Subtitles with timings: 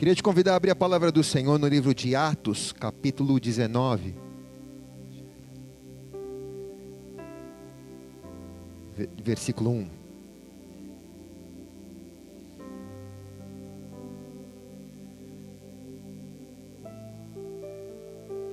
[0.00, 4.14] Queria te convidar a abrir a palavra do Senhor no livro de Atos, capítulo 19.
[9.22, 9.88] Versículo 1.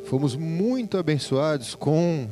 [0.04, 2.28] Fomos muito abençoados com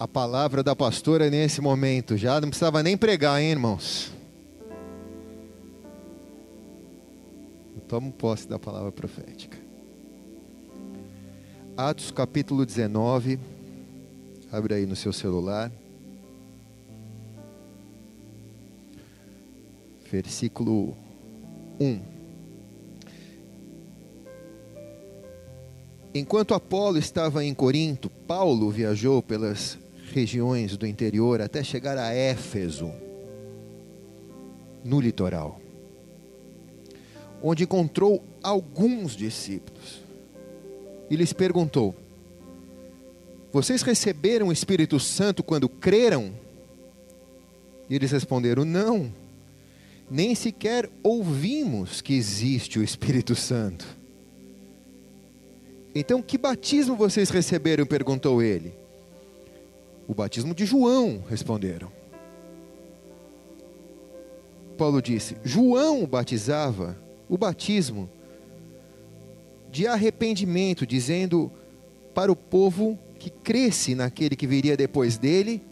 [0.00, 2.16] a palavra da pastora nesse momento.
[2.16, 4.17] Já não precisava nem pregar, hein, irmãos?
[7.88, 9.56] Eu tomo posse da palavra profética.
[11.74, 13.40] Atos capítulo 19.
[14.52, 15.72] Abre aí no seu celular.
[20.12, 20.94] Versículo
[21.80, 22.00] 1.
[26.12, 29.78] Enquanto Apolo estava em Corinto, Paulo viajou pelas
[30.12, 32.92] regiões do interior até chegar a Éfeso,
[34.84, 35.58] no litoral,
[37.42, 40.02] onde encontrou alguns discípulos
[41.10, 41.94] e lhes perguntou:
[43.52, 46.32] Vocês receberam o Espírito Santo quando creram?
[47.88, 49.12] E eles responderam: Não,
[50.10, 53.86] nem sequer ouvimos que existe o Espírito Santo.
[55.94, 57.86] Então, que batismo vocês receberam?
[57.86, 58.72] perguntou ele.
[60.06, 61.90] O batismo de João, responderam.
[64.76, 66.96] Paulo disse: João batizava
[67.28, 68.08] o batismo
[69.70, 71.50] de arrependimento, dizendo
[72.14, 75.62] para o povo que cresce naquele que viria depois dele,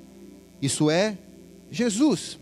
[0.61, 1.17] isso é,
[1.71, 2.39] Jesus.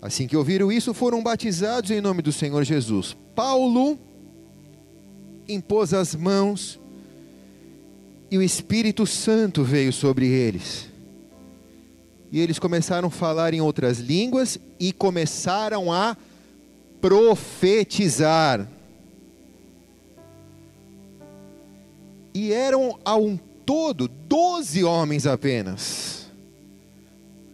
[0.00, 3.16] Assim que ouviram isso, foram batizados em nome do Senhor Jesus.
[3.34, 3.98] Paulo
[5.48, 6.78] impôs as mãos
[8.30, 10.88] e o Espírito Santo veio sobre eles.
[12.30, 16.16] E eles começaram a falar em outras línguas e começaram a
[17.00, 18.66] profetizar.
[22.34, 26.30] E eram a um todo doze homens apenas.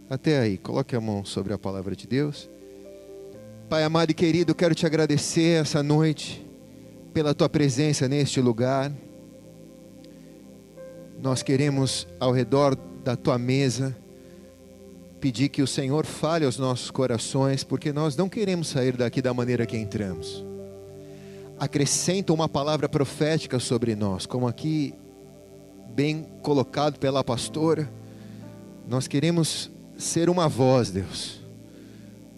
[0.09, 2.49] Até aí, coloque a mão sobre a palavra de Deus.
[3.69, 6.45] Pai amado e querido, quero te agradecer essa noite
[7.13, 8.93] pela tua presença neste lugar
[11.25, 13.97] nós queremos, ao redor da tua mesa,
[15.25, 19.33] pedir que o Senhor fale aos nossos corações, porque nós não queremos sair daqui da
[19.33, 20.45] maneira que entramos.
[21.59, 24.93] Acrescenta uma palavra profética sobre nós, como aqui
[25.95, 27.91] bem colocado pela pastora.
[28.87, 31.41] Nós queremos ser uma voz, Deus.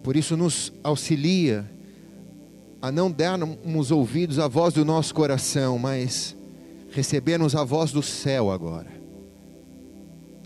[0.01, 1.69] Por isso nos auxilia
[2.81, 6.37] a não darmos ouvidos à voz do nosso coração, mas
[6.93, 8.96] recebermos a voz do céu agora.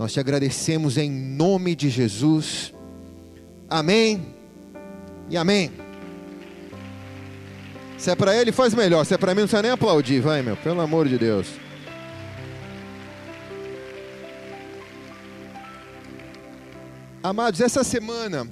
[0.01, 2.73] Nós te agradecemos em nome de Jesus.
[3.69, 4.35] Amém
[5.29, 5.71] e amém.
[7.99, 9.05] Se é para ele, faz melhor.
[9.05, 10.23] Se é para mim, não precisa nem aplaudir.
[10.23, 11.49] Vai, meu, pelo amor de Deus.
[17.23, 18.49] Amados, essa semana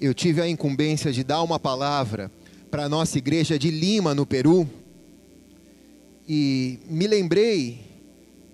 [0.00, 2.32] eu tive a incumbência de dar uma palavra
[2.70, 4.66] para a nossa igreja de Lima, no Peru
[6.26, 7.89] e me lembrei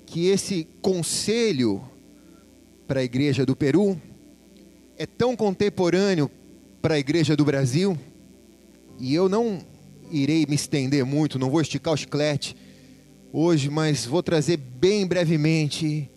[0.07, 1.83] que esse conselho
[2.87, 4.01] para a igreja do Peru
[4.97, 6.31] é tão contemporâneo
[6.81, 7.99] para a igreja do Brasil,
[8.99, 9.59] e eu não
[10.11, 12.57] irei me estender muito, não vou esticar o chiclete
[13.33, 16.09] hoje, mas vou trazer bem brevemente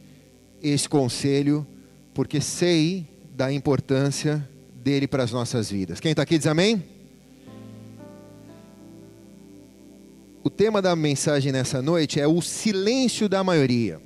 [0.61, 1.65] esse conselho,
[2.13, 5.99] porque sei da importância dele para as nossas vidas.
[5.99, 6.83] Quem está aqui diz amém?
[10.43, 14.01] O tema da mensagem nessa noite é o silêncio da maioria.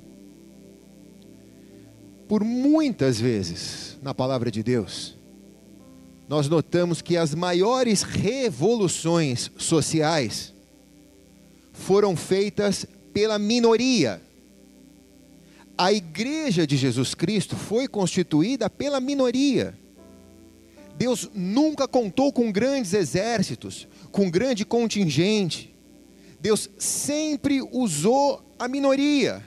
[2.26, 5.16] Por muitas vezes, na palavra de Deus,
[6.28, 10.52] nós notamos que as maiores revoluções sociais
[11.72, 14.20] foram feitas pela minoria.
[15.76, 19.78] A igreja de Jesus Cristo foi constituída pela minoria.
[20.96, 25.73] Deus nunca contou com grandes exércitos, com grande contingente.
[26.44, 29.42] Deus sempre usou a minoria.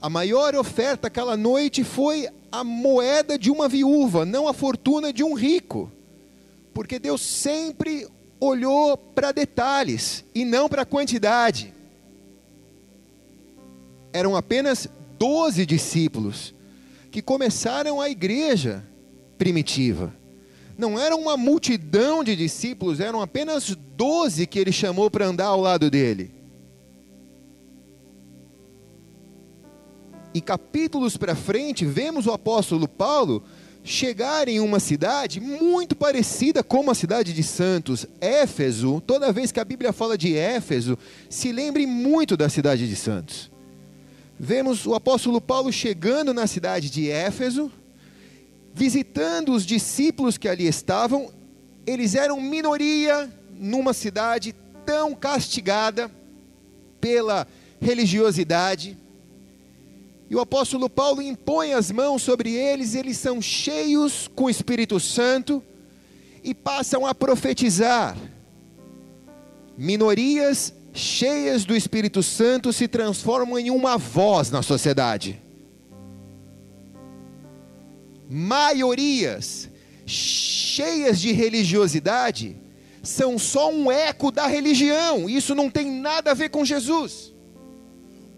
[0.00, 5.24] A maior oferta aquela noite foi a moeda de uma viúva, não a fortuna de
[5.24, 5.90] um rico.
[6.72, 8.06] Porque Deus sempre
[8.38, 11.74] olhou para detalhes e não para quantidade.
[14.12, 14.88] Eram apenas
[15.18, 16.54] doze discípulos
[17.10, 18.86] que começaram a igreja
[19.36, 20.14] primitiva
[20.76, 25.60] não era uma multidão de discípulos, eram apenas doze que ele chamou para andar ao
[25.60, 26.30] lado dele.
[30.34, 33.44] E capítulos para frente, vemos o apóstolo Paulo
[33.84, 39.00] chegar em uma cidade muito parecida com a cidade de Santos, Éfeso.
[39.06, 40.98] Toda vez que a Bíblia fala de Éfeso,
[41.28, 43.50] se lembre muito da cidade de Santos.
[44.40, 47.70] Vemos o apóstolo Paulo chegando na cidade de Éfeso,
[48.74, 51.32] visitando os discípulos que ali estavam.
[51.86, 54.54] Eles eram minoria numa cidade
[54.84, 56.10] tão castigada
[57.00, 57.46] pela
[57.80, 58.98] religiosidade
[60.28, 64.98] e o apóstolo Paulo impõe as mãos sobre eles, eles são cheios com o Espírito
[64.98, 65.62] Santo
[66.42, 68.16] e passam a profetizar.
[69.76, 75.40] Minorias cheias do Espírito Santo se transformam em uma voz na sociedade.
[78.34, 79.70] Maiorias
[80.06, 82.56] cheias de religiosidade
[83.02, 87.34] são só um eco da religião, isso não tem nada a ver com Jesus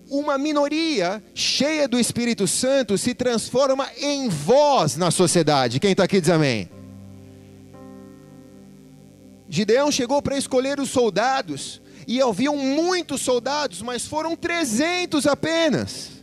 [0.08, 5.80] uma minoria cheia do Espírito Santo se transforma em voz na sociedade.
[5.80, 6.70] Quem está aqui diz amém.
[9.48, 16.15] Gideão chegou para escolher os soldados, e haviam muitos soldados, mas foram 300 apenas.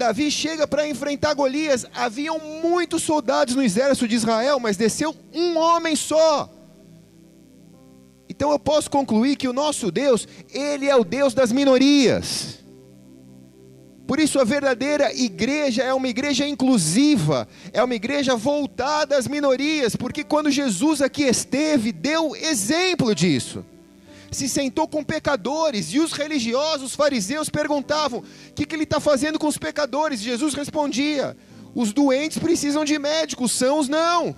[0.00, 5.58] Davi chega para enfrentar Golias, haviam muitos soldados no exército de Israel, mas desceu um
[5.58, 6.50] homem só.
[8.26, 12.60] Então eu posso concluir que o nosso Deus, ele é o Deus das minorias.
[14.06, 19.94] Por isso a verdadeira igreja é uma igreja inclusiva, é uma igreja voltada às minorias,
[19.94, 23.62] porque quando Jesus aqui esteve, deu exemplo disso.
[24.30, 29.00] Se sentou com pecadores e os religiosos, os fariseus perguntavam: o que, que ele está
[29.00, 30.20] fazendo com os pecadores?
[30.20, 31.36] Jesus respondia:
[31.74, 34.36] os doentes precisam de médicos, são os não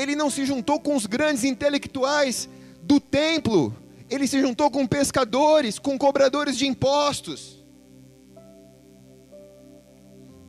[0.00, 2.48] ele não se juntou com os grandes intelectuais
[2.82, 3.74] do templo,
[4.08, 7.64] ele se juntou com pescadores, com cobradores de impostos.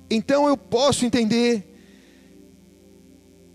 [0.10, 1.66] Então eu posso entender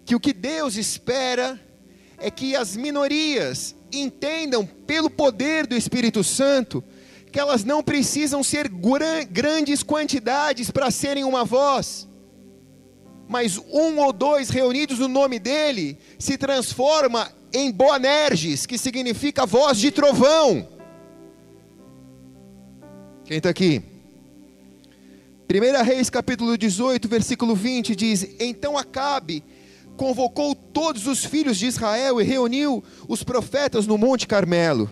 [0.05, 1.61] que o que Deus espera
[2.19, 6.83] é que as minorias entendam, pelo poder do Espírito Santo,
[7.31, 8.69] que elas não precisam ser
[9.31, 12.09] grandes quantidades para serem uma voz
[13.29, 19.79] mas um ou dois reunidos no nome dele se transforma em Boanerges, que significa voz
[19.79, 20.69] de trovão.
[23.25, 23.83] Quem está aqui?
[25.49, 29.43] 1 Reis capítulo 18, versículo 20 diz: Então Acabe
[29.97, 34.91] convocou todos os filhos de Israel e reuniu os profetas no Monte Carmelo.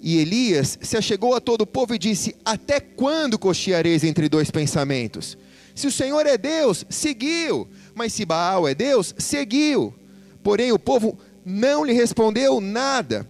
[0.00, 4.50] E Elias se achegou a todo o povo e disse: Até quando cocheareis entre dois
[4.50, 5.36] pensamentos?
[5.74, 7.68] Se o Senhor é Deus, seguiu.
[7.94, 9.94] Mas se Baal é Deus, seguiu.
[10.42, 13.26] Porém o povo não lhe respondeu nada.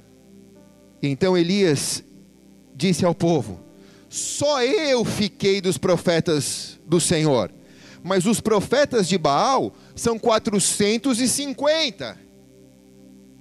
[1.03, 2.03] Então Elias
[2.75, 3.61] disse ao povo:
[4.09, 7.51] Só eu fiquei dos profetas do Senhor,
[8.03, 12.27] mas os profetas de Baal são 450.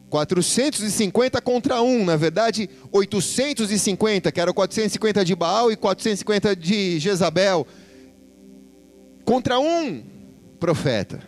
[0.10, 7.68] 450 contra um, na verdade 850, que eram 450 de Baal e 450 de Jezabel
[9.26, 10.04] contra um
[10.60, 11.22] profeta.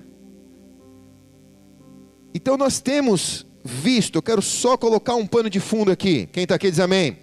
[2.33, 6.29] Então nós temos visto, eu quero só colocar um pano de fundo aqui.
[6.31, 7.17] Quem está aqui diz amém.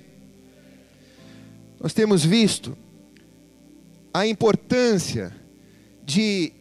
[1.81, 2.77] Nós temos visto
[4.13, 5.33] a importância
[6.05, 6.53] de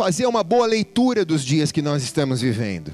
[0.00, 2.90] fazer uma boa leitura dos dias que nós estamos vivendo.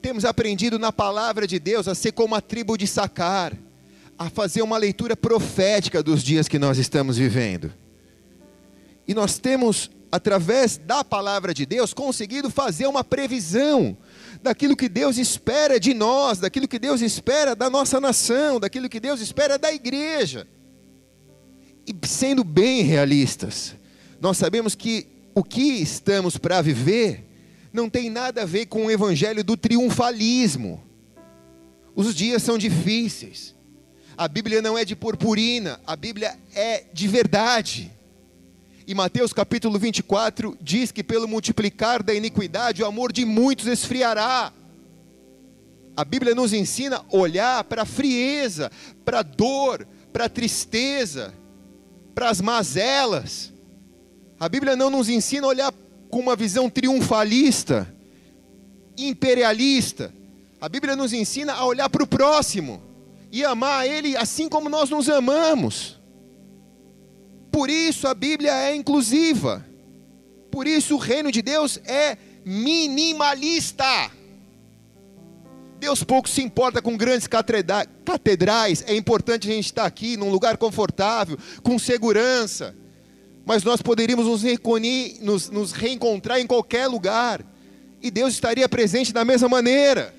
[0.00, 3.52] Temos aprendido na palavra de Deus a ser como a tribo de Sacar,
[4.16, 7.72] a fazer uma leitura profética dos dias que nós estamos vivendo.
[9.08, 13.96] E nós temos, através da palavra de Deus, conseguido fazer uma previsão
[14.40, 19.00] daquilo que Deus espera de nós, daquilo que Deus espera da nossa nação, daquilo que
[19.00, 20.46] Deus espera da igreja.
[21.84, 23.74] E sendo bem realistas,
[24.20, 27.24] nós sabemos que o que estamos para viver
[27.72, 30.82] não tem nada a ver com o evangelho do triunfalismo.
[31.94, 33.54] Os dias são difíceis.
[34.16, 37.90] A Bíblia não é de purpurina, a Bíblia é de verdade.
[38.86, 44.52] E Mateus capítulo 24 diz que pelo multiplicar da iniquidade o amor de muitos esfriará.
[45.96, 48.70] A Bíblia nos ensina a olhar para a frieza,
[49.04, 51.32] para a dor, para a tristeza,
[52.14, 53.51] para as mazelas.
[54.42, 55.72] A Bíblia não nos ensina a olhar
[56.10, 57.86] com uma visão triunfalista,
[58.98, 60.12] imperialista.
[60.60, 62.82] A Bíblia nos ensina a olhar para o próximo
[63.30, 65.96] e amar ele assim como nós nos amamos.
[67.52, 69.64] Por isso a Bíblia é inclusiva.
[70.50, 74.10] Por isso o reino de Deus é minimalista.
[75.78, 78.82] Deus pouco se importa com grandes catedrais.
[78.88, 82.81] É importante a gente estar aqui num lugar confortável, com segurança.
[83.44, 84.42] Mas nós poderíamos nos,
[85.20, 87.44] nos, nos reencontrar em qualquer lugar,
[88.00, 90.14] e Deus estaria presente da mesma maneira.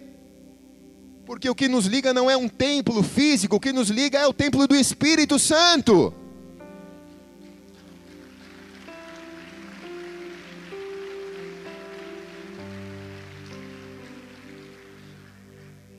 [1.25, 4.27] Porque o que nos liga não é um templo físico, o que nos liga é
[4.27, 6.13] o templo do Espírito Santo.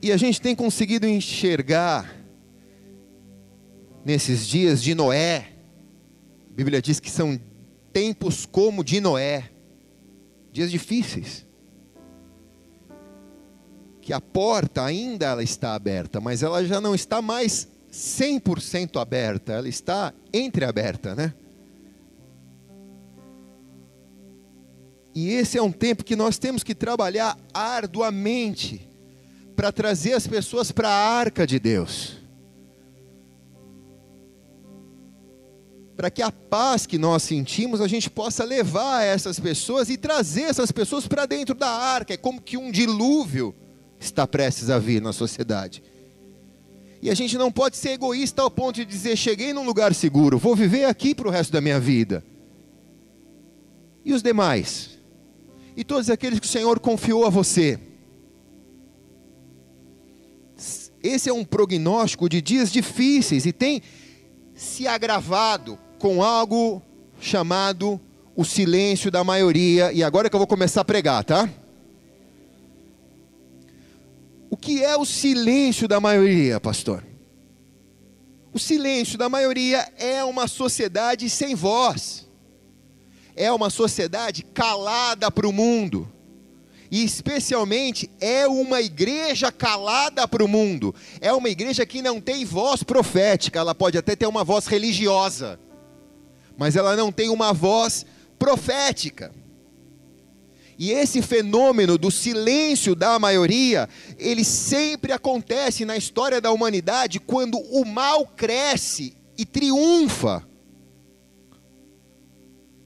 [0.01, 2.15] E a gente tem conseguido enxergar
[4.05, 5.54] nesses dias de Noé.
[6.55, 7.37] A Bíblia diz que são
[7.91, 9.51] tempos como de Noé,
[10.53, 11.45] dias difíceis.
[13.99, 19.51] Que a porta ainda ela está aberta, mas ela já não está mais 100% aberta,
[19.51, 21.33] ela está entreaberta, né?
[25.13, 28.87] E esse é um tempo que nós temos que trabalhar arduamente
[29.57, 32.24] para trazer as pessoas para a arca de Deus.
[35.95, 40.43] Para que a paz que nós sentimos a gente possa levar essas pessoas e trazer
[40.43, 42.13] essas pessoas para dentro da arca.
[42.13, 43.55] É como que um dilúvio
[43.99, 45.81] está prestes a vir na sociedade.
[47.01, 50.37] E a gente não pode ser egoísta ao ponto de dizer: cheguei num lugar seguro,
[50.37, 52.23] vou viver aqui para o resto da minha vida.
[54.03, 54.97] E os demais?
[55.77, 57.79] E todos aqueles que o Senhor confiou a você?
[61.03, 63.81] Esse é um prognóstico de dias difíceis e tem
[64.55, 66.83] se agravado com algo
[67.19, 67.99] chamado
[68.35, 69.91] o silêncio da maioria.
[69.91, 71.49] E agora que eu vou começar a pregar, tá?
[74.47, 77.03] O que é o silêncio da maioria, pastor?
[78.53, 82.27] O silêncio da maioria é uma sociedade sem voz,
[83.35, 86.07] é uma sociedade calada para o mundo
[86.91, 92.45] e especialmente é uma igreja calada para o mundo, é uma igreja que não tem
[92.45, 95.59] voz profética, ela pode até ter uma voz religiosa,
[96.57, 98.05] mas ela não tem uma voz
[98.37, 99.31] profética.
[100.77, 107.57] E esse fenômeno do silêncio da maioria, ele sempre acontece na história da humanidade quando
[107.57, 110.45] o mal cresce e triunfa.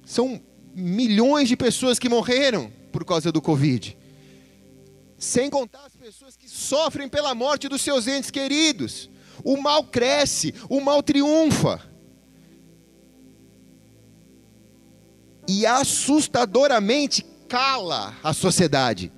[0.05, 0.41] São
[0.75, 3.97] milhões de pessoas que morreram por causa do Covid.
[5.17, 9.09] Sem contar as pessoas que sofrem pela morte dos seus entes queridos.
[9.43, 11.88] O mal cresce, o mal triunfa.
[15.51, 19.12] E assustadoramente cala a sociedade.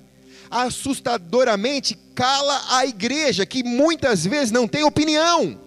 [0.50, 5.60] Assustadoramente cala a igreja, que muitas vezes não tem opinião.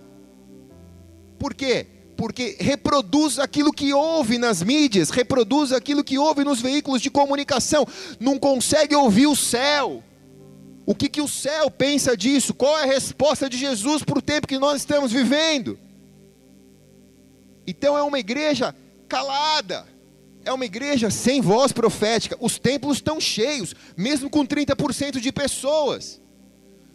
[1.38, 1.86] Por quê?
[2.18, 7.86] porque reproduz aquilo que ouve nas mídias, reproduz aquilo que ouve nos veículos de comunicação,
[8.22, 10.02] não consegue ouvir o céu.
[10.86, 12.54] O que, que o céu pensa disso?
[12.54, 15.78] Qual é a resposta de Jesus para o tempo que nós estamos vivendo?
[17.68, 18.74] Então é uma igreja
[19.10, 19.86] calada,
[20.46, 22.38] é uma igreja sem voz profética.
[22.40, 26.22] Os templos estão cheios, mesmo com 30% de pessoas.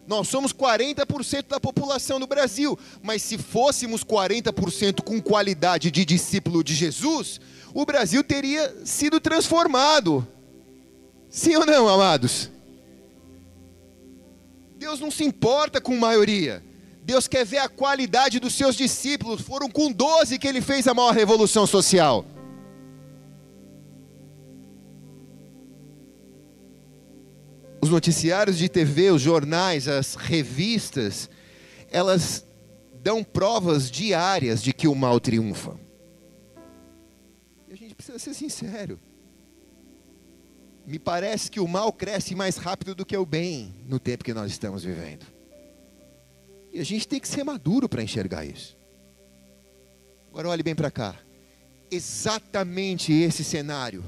[0.07, 6.63] Nós somos 40% da população do Brasil, mas se fôssemos 40% com qualidade de discípulo
[6.63, 7.39] de Jesus,
[7.73, 10.27] o Brasil teria sido transformado.
[11.29, 12.49] Sim ou não, amados?
[14.77, 16.63] Deus não se importa com maioria.
[17.03, 19.41] Deus quer ver a qualidade dos seus discípulos.
[19.41, 22.25] Foram com 12 que ele fez a maior revolução social.
[27.81, 31.29] Os noticiários de TV, os jornais, as revistas,
[31.89, 32.45] elas
[33.01, 35.75] dão provas diárias de que o mal triunfa.
[37.67, 38.99] E a gente precisa ser sincero.
[40.85, 44.33] Me parece que o mal cresce mais rápido do que o bem no tempo que
[44.33, 45.25] nós estamos vivendo.
[46.71, 48.77] E a gente tem que ser maduro para enxergar isso.
[50.29, 51.15] Agora olhe bem para cá.
[51.89, 54.03] Exatamente esse cenário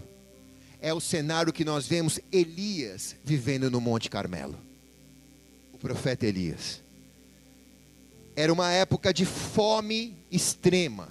[0.83, 4.59] é o cenário que nós vemos Elias vivendo no Monte Carmelo.
[5.71, 6.83] O profeta Elias.
[8.35, 11.07] Era uma época de fome extrema,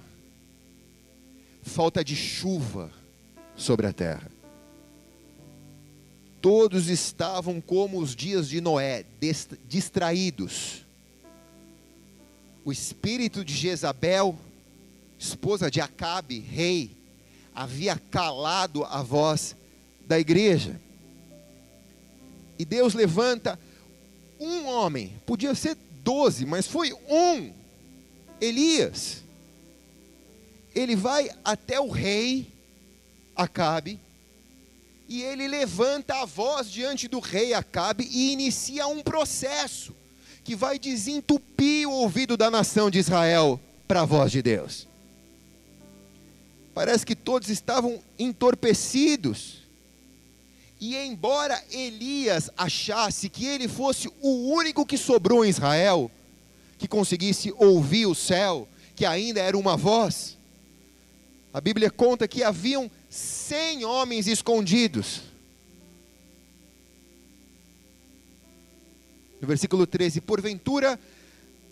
[1.63, 2.91] falta de chuva
[3.55, 4.31] sobre a terra.
[6.39, 9.03] Todos estavam como os dias de Noé,
[9.67, 10.85] distraídos.
[12.63, 14.37] O espírito de Jezabel,
[15.17, 16.95] esposa de Acabe, rei,
[17.55, 19.55] havia calado a voz
[20.05, 20.79] da igreja.
[22.57, 23.59] E Deus levanta
[24.39, 27.51] um homem, podia ser doze, mas foi um,
[28.39, 29.23] Elias.
[30.75, 32.51] Ele vai até o rei
[33.35, 33.99] Acabe,
[35.07, 39.95] e ele levanta a voz diante do rei Acabe e inicia um processo
[40.43, 44.87] que vai desentupir o ouvido da nação de Israel para a voz de Deus.
[46.73, 49.62] Parece que todos estavam entorpecidos.
[50.85, 56.11] E embora Elias achasse que ele fosse o único que sobrou em Israel,
[56.77, 60.37] que conseguisse ouvir o céu, que ainda era uma voz,
[61.53, 65.21] a Bíblia conta que haviam cem homens escondidos.
[69.39, 70.99] No versículo 13: Porventura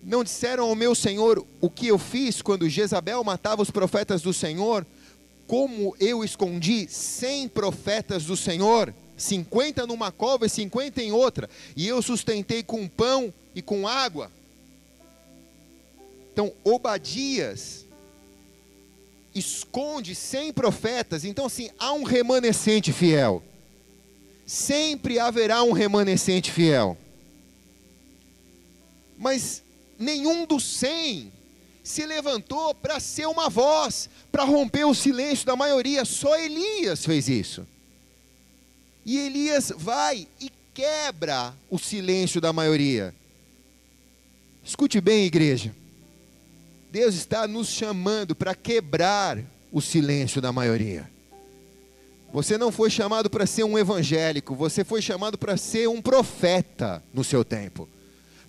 [0.02, 4.32] não disseram ao meu senhor o que eu fiz quando Jezabel matava os profetas do
[4.32, 4.86] Senhor?
[5.46, 8.94] Como eu escondi cem profetas do Senhor?
[9.16, 14.30] 50 numa cova e 50 em outra, e eu sustentei com pão e com água.
[16.32, 17.84] Então, Obadias
[19.34, 23.42] esconde 100 profetas, então assim, há um remanescente fiel.
[24.46, 26.96] Sempre haverá um remanescente fiel.
[29.16, 29.62] Mas
[29.98, 31.32] nenhum dos 100
[31.82, 37.28] se levantou para ser uma voz, para romper o silêncio da maioria, só Elias fez
[37.28, 37.66] isso.
[39.04, 43.14] E Elias vai e quebra o silêncio da maioria.
[44.64, 45.74] Escute bem, igreja.
[46.90, 49.38] Deus está nos chamando para quebrar
[49.72, 51.10] o silêncio da maioria.
[52.32, 57.02] Você não foi chamado para ser um evangélico, você foi chamado para ser um profeta
[57.12, 57.88] no seu tempo.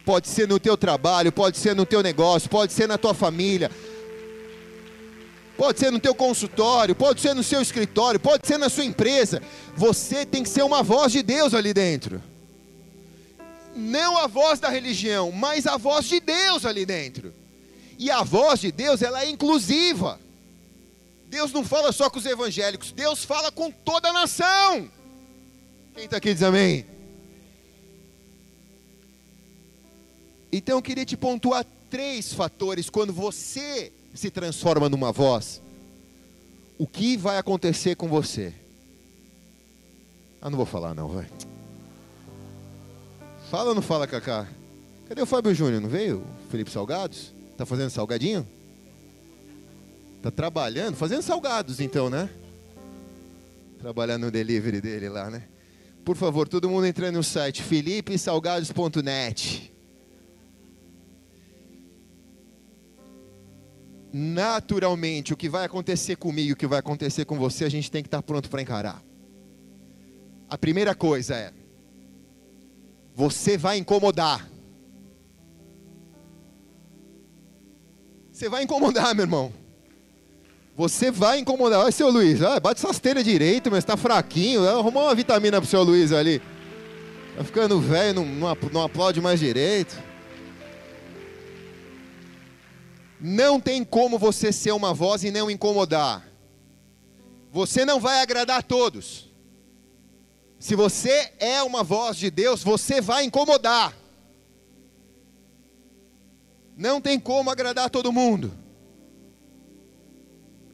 [0.06, 3.72] Pode ser no teu trabalho, pode ser no teu negócio, pode ser na tua família,
[5.58, 9.42] pode ser no teu consultório, pode ser no seu escritório, pode ser na sua empresa.
[9.76, 12.22] Você tem que ser uma voz de Deus ali dentro.
[13.76, 17.34] Não a voz da religião, mas a voz de Deus ali dentro.
[17.98, 20.20] E a voz de Deus, ela é inclusiva.
[21.28, 24.92] Deus não fala só com os evangélicos, Deus fala com toda a nação.
[25.96, 26.93] Quem está aqui diz amém?
[30.56, 35.60] Então eu queria te pontuar três fatores quando você se transforma numa voz,
[36.78, 38.54] o que vai acontecer com você?
[40.40, 41.26] Ah, não vou falar não, vai.
[43.50, 44.48] Fala ou não fala, Cacá?
[45.10, 45.82] Cadê o Fábio Júnior?
[45.82, 46.24] Não veio?
[46.52, 47.34] Felipe Salgados?
[47.58, 48.48] Tá fazendo salgadinho?
[50.22, 50.96] Tá trabalhando?
[50.96, 52.30] Fazendo salgados então, né?
[53.80, 55.46] Trabalhando no delivery dele lá, né?
[56.06, 59.73] Por favor, todo mundo entrando no site felipesalgados.net.
[64.14, 68.04] naturalmente o que vai acontecer comigo, o que vai acontecer com você, a gente tem
[68.04, 69.04] que estar pronto para encarar.
[70.48, 71.52] A primeira coisa é:
[73.16, 74.48] você vai incomodar.
[78.32, 79.54] Você vai incomodar, meu irmão.
[80.76, 81.82] Você vai incomodar.
[81.82, 84.68] Olha, seu Luiz, bate essas telhas direito, mas está fraquinho.
[84.68, 86.42] Arrumou uma vitamina para o seu Luiz ali.
[87.32, 89.96] Está ficando velho, não, não aplaude mais direito.
[93.26, 96.30] Não tem como você ser uma voz e não incomodar.
[97.54, 99.32] Você não vai agradar a todos.
[100.60, 103.98] Se você é uma voz de Deus, você vai incomodar.
[106.76, 108.52] Não tem como agradar a todo mundo.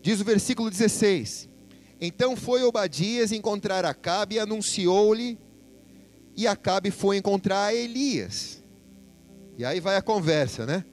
[0.02, 1.48] Diz o versículo 16:
[2.02, 5.38] Então foi Obadias encontrar Acabe e anunciou-lhe,
[6.36, 8.64] e Acabe foi encontrar Elias.
[9.56, 10.84] E aí vai a conversa, né?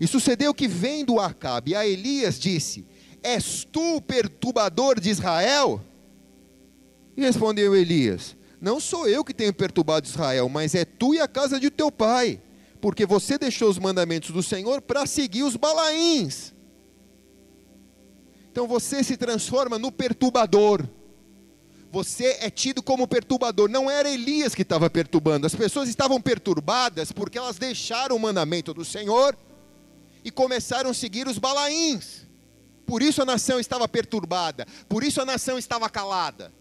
[0.00, 2.86] E sucedeu que, vendo Acabe a Elias, disse:
[3.22, 5.80] És tu o perturbador de Israel?
[7.16, 11.26] E respondeu Elias: Não sou eu que tenho perturbado Israel, mas é tu e a
[11.26, 12.40] casa de teu pai,
[12.80, 16.54] porque você deixou os mandamentos do Senhor para seguir os balaíns.
[18.52, 20.86] Então você se transforma no perturbador.
[21.90, 23.68] Você é tido como perturbador.
[23.68, 28.74] Não era Elias que estava perturbando, as pessoas estavam perturbadas porque elas deixaram o mandamento
[28.74, 29.36] do Senhor
[30.24, 32.26] e começaram a seguir os balaíns.
[32.86, 36.52] Por isso a nação estava perturbada, por isso a nação estava calada.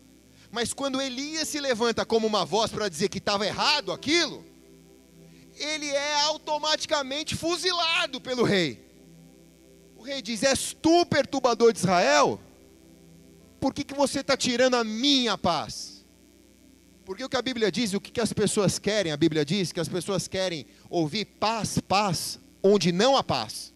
[0.52, 4.46] Mas quando Elias se levanta como uma voz para dizer que estava errado aquilo,
[5.56, 8.86] ele é automaticamente fuzilado pelo rei.
[9.96, 12.39] O rei diz: És tu perturbador de Israel?
[13.60, 16.06] Por que, que você está tirando a minha paz?
[17.04, 19.72] Porque o que a Bíblia diz, o que, que as pessoas querem, a Bíblia diz
[19.72, 23.74] que as pessoas querem ouvir paz, paz, onde não há paz.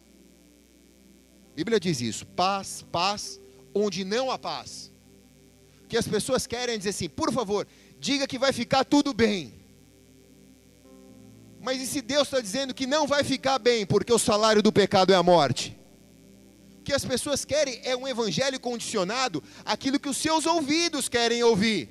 [1.51, 3.39] A Bíblia diz isso: paz, paz,
[3.73, 4.91] onde não há paz.
[5.87, 7.67] Que as pessoas querem dizer assim, por favor,
[7.99, 9.53] diga que vai ficar tudo bem.
[11.59, 14.71] Mas e se Deus está dizendo que não vai ficar bem, porque o salário do
[14.71, 15.77] pecado é a morte?
[16.79, 21.43] O que as pessoas querem é um evangelho condicionado àquilo que os seus ouvidos querem
[21.43, 21.89] ouvir.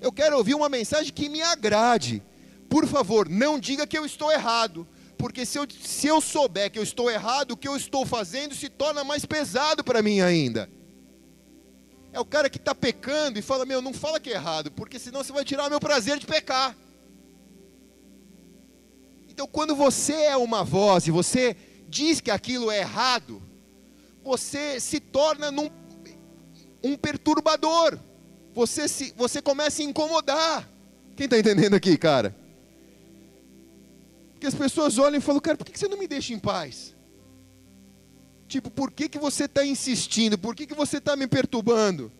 [0.00, 2.22] Eu quero ouvir uma mensagem que me agrade.
[2.68, 4.86] Por favor, não diga que eu estou errado
[5.20, 8.54] porque se eu, se eu souber que eu estou errado, o que eu estou fazendo
[8.54, 10.68] se torna mais pesado para mim ainda.
[12.10, 14.98] É o cara que está pecando e fala: Meu, não fala que é errado, porque
[14.98, 16.74] senão você vai tirar o meu prazer de pecar.
[19.28, 21.54] Então, quando você é uma voz e você
[21.86, 23.42] diz que aquilo é errado,
[24.24, 25.68] você se torna num,
[26.82, 27.98] um perturbador.
[28.54, 30.68] Você, se, você começa a incomodar.
[31.14, 32.34] Quem está entendendo aqui, cara?
[34.40, 36.96] Porque as pessoas olham e falam, cara, por que você não me deixa em paz?
[38.48, 40.38] Tipo, por que, que você está insistindo?
[40.38, 42.10] Por que, que você está me perturbando?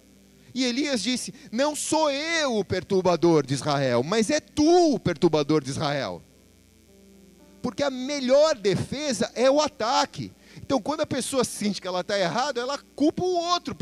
[0.55, 5.65] E Elias disse: Não sou eu o perturbador de Israel, mas é tu o perturbador
[5.65, 6.23] de Israel.
[7.63, 10.31] Porque a melhor defesa é o ataque.
[10.59, 13.75] Então, quando a pessoa sente que ela está errada, ela culpa o outro.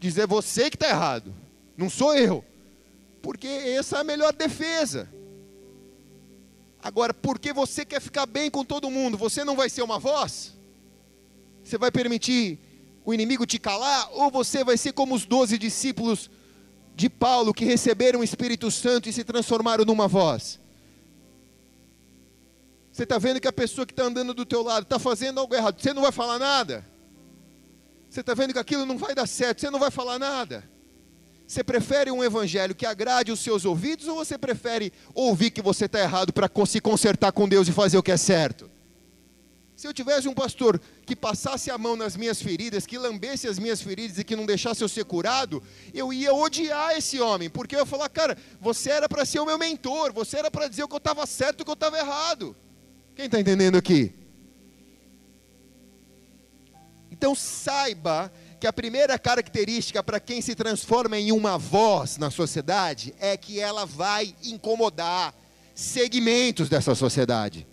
[0.00, 1.34] Diz: É você que está errado,
[1.76, 2.42] não sou eu.
[3.20, 5.06] Porque essa é a melhor defesa.
[6.82, 10.52] Agora, porque você quer ficar bem com todo mundo, você não vai ser uma voz?
[11.62, 12.58] Você vai permitir
[13.04, 14.08] o inimigo te calar?
[14.12, 16.28] Ou você vai ser como os doze discípulos
[16.96, 20.58] de Paulo que receberam o Espírito Santo e se transformaram numa voz?
[22.90, 25.54] Você está vendo que a pessoa que está andando do teu lado está fazendo algo
[25.54, 26.84] errado, você não vai falar nada?
[28.10, 30.68] Você está vendo que aquilo não vai dar certo, você não vai falar nada?
[31.52, 35.84] Você prefere um evangelho que agrade os seus ouvidos ou você prefere ouvir que você
[35.84, 38.70] está errado para se consertar com Deus e fazer o que é certo?
[39.76, 43.58] Se eu tivesse um pastor que passasse a mão nas minhas feridas, que lambesse as
[43.58, 45.62] minhas feridas e que não deixasse eu ser curado,
[45.92, 49.44] eu ia odiar esse homem, porque eu ia falar, cara, você era para ser o
[49.44, 51.74] meu mentor, você era para dizer o que eu estava certo e o que eu
[51.74, 52.56] estava errado.
[53.14, 54.14] Quem está entendendo aqui?
[57.10, 63.12] Então saiba que a primeira característica para quem se transforma em uma voz na sociedade
[63.18, 65.34] é que ela vai incomodar
[65.74, 67.66] segmentos dessa sociedade.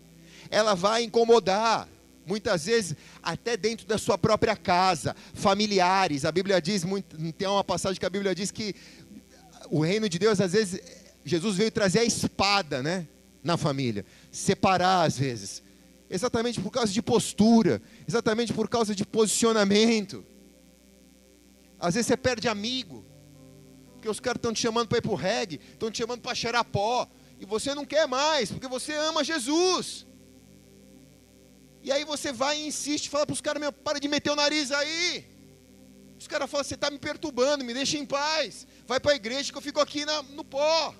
[0.49, 1.87] Ela vai incomodar,
[2.25, 6.25] muitas vezes, até dentro da sua própria casa, familiares.
[6.25, 6.83] A Bíblia diz,
[7.37, 8.73] tem uma passagem que a Bíblia diz que
[9.69, 10.81] o reino de Deus, às vezes,
[11.23, 13.07] Jesus veio trazer a espada, né?
[13.43, 15.61] Na família, separar às vezes,
[16.09, 20.25] exatamente por causa de postura, exatamente por causa de posicionamento.
[21.79, 23.05] Às vezes você perde amigo,
[23.93, 26.35] porque os caras estão te chamando para ir para o reggae, estão te chamando para
[26.35, 27.07] cheirar pó,
[27.39, 30.05] e você não quer mais, porque você ama Jesus.
[31.81, 34.71] E aí você vai e insiste, fala para os caras, para de meter o nariz
[34.71, 35.25] aí.
[36.17, 38.67] Os caras falam, você está me perturbando, me deixa em paz.
[38.85, 40.93] Vai para a igreja que eu fico aqui na, no pó.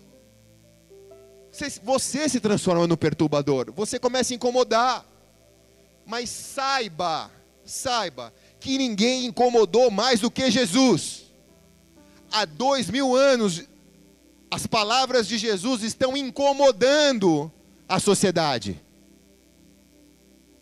[1.52, 5.06] Você, você se transforma no perturbador, você começa a incomodar.
[6.06, 7.30] Mas saiba,
[7.66, 11.26] saiba, que ninguém incomodou mais do que Jesus.
[12.32, 13.64] Há dois mil anos,
[14.52, 17.52] as palavras de Jesus estão incomodando
[17.88, 18.80] a sociedade.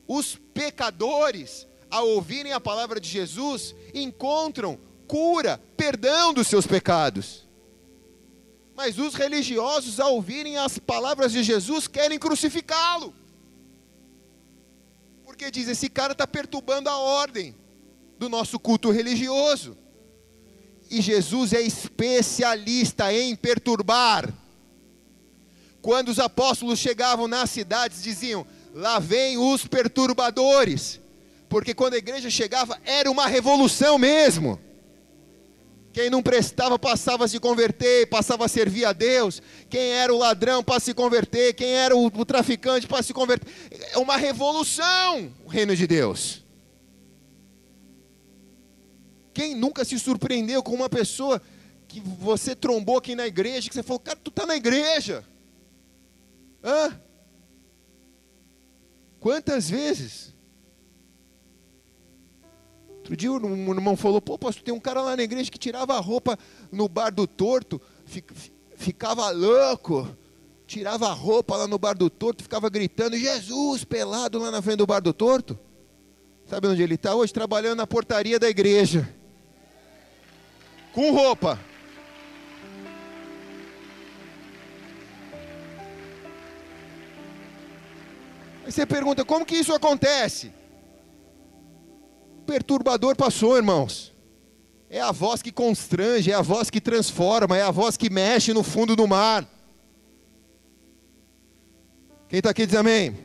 [0.07, 7.45] Os pecadores, ao ouvirem a palavra de Jesus, encontram cura, perdão dos seus pecados.
[8.75, 13.13] Mas os religiosos, ao ouvirem as palavras de Jesus, querem crucificá-lo.
[15.25, 17.55] Porque diz: esse cara está perturbando a ordem
[18.17, 19.77] do nosso culto religioso.
[20.89, 24.33] E Jesus é especialista em perturbar.
[25.81, 30.99] Quando os apóstolos chegavam nas cidades, diziam: Lá vem os perturbadores.
[31.49, 34.59] Porque quando a igreja chegava, era uma revolução mesmo.
[35.93, 39.41] Quem não prestava passava a se converter, passava a servir a Deus.
[39.67, 43.51] Quem era o ladrão para se converter, quem era o, traficante para se converter.
[43.93, 46.43] É uma revolução o reino de Deus.
[49.37, 51.39] Quem nunca se surpreendeu com uma pessoa
[51.87, 55.23] que você trombou aqui na igreja, que você falou, cara, tu está na igreja?
[56.63, 56.99] Hã?
[59.19, 60.33] Quantas vezes?
[62.95, 65.95] Outro dia um irmão falou, pô, pastor, tem um cara lá na igreja que tirava
[65.95, 66.35] a roupa
[66.71, 67.79] no bar do torto,
[68.75, 70.17] ficava louco,
[70.65, 74.77] tirava a roupa lá no bar do torto, ficava gritando, Jesus, pelado lá na frente
[74.77, 75.59] do bar do torto.
[76.47, 77.31] Sabe onde ele está hoje?
[77.31, 79.15] Trabalhando na portaria da igreja
[80.97, 81.59] com roupa.
[88.65, 90.51] Aí você pergunta: como que isso acontece?
[92.39, 94.11] O perturbador passou, irmãos.
[94.89, 98.51] É a voz que constrange, é a voz que transforma, é a voz que mexe
[98.51, 99.47] no fundo do mar.
[102.27, 103.15] Quem está aqui diz amém.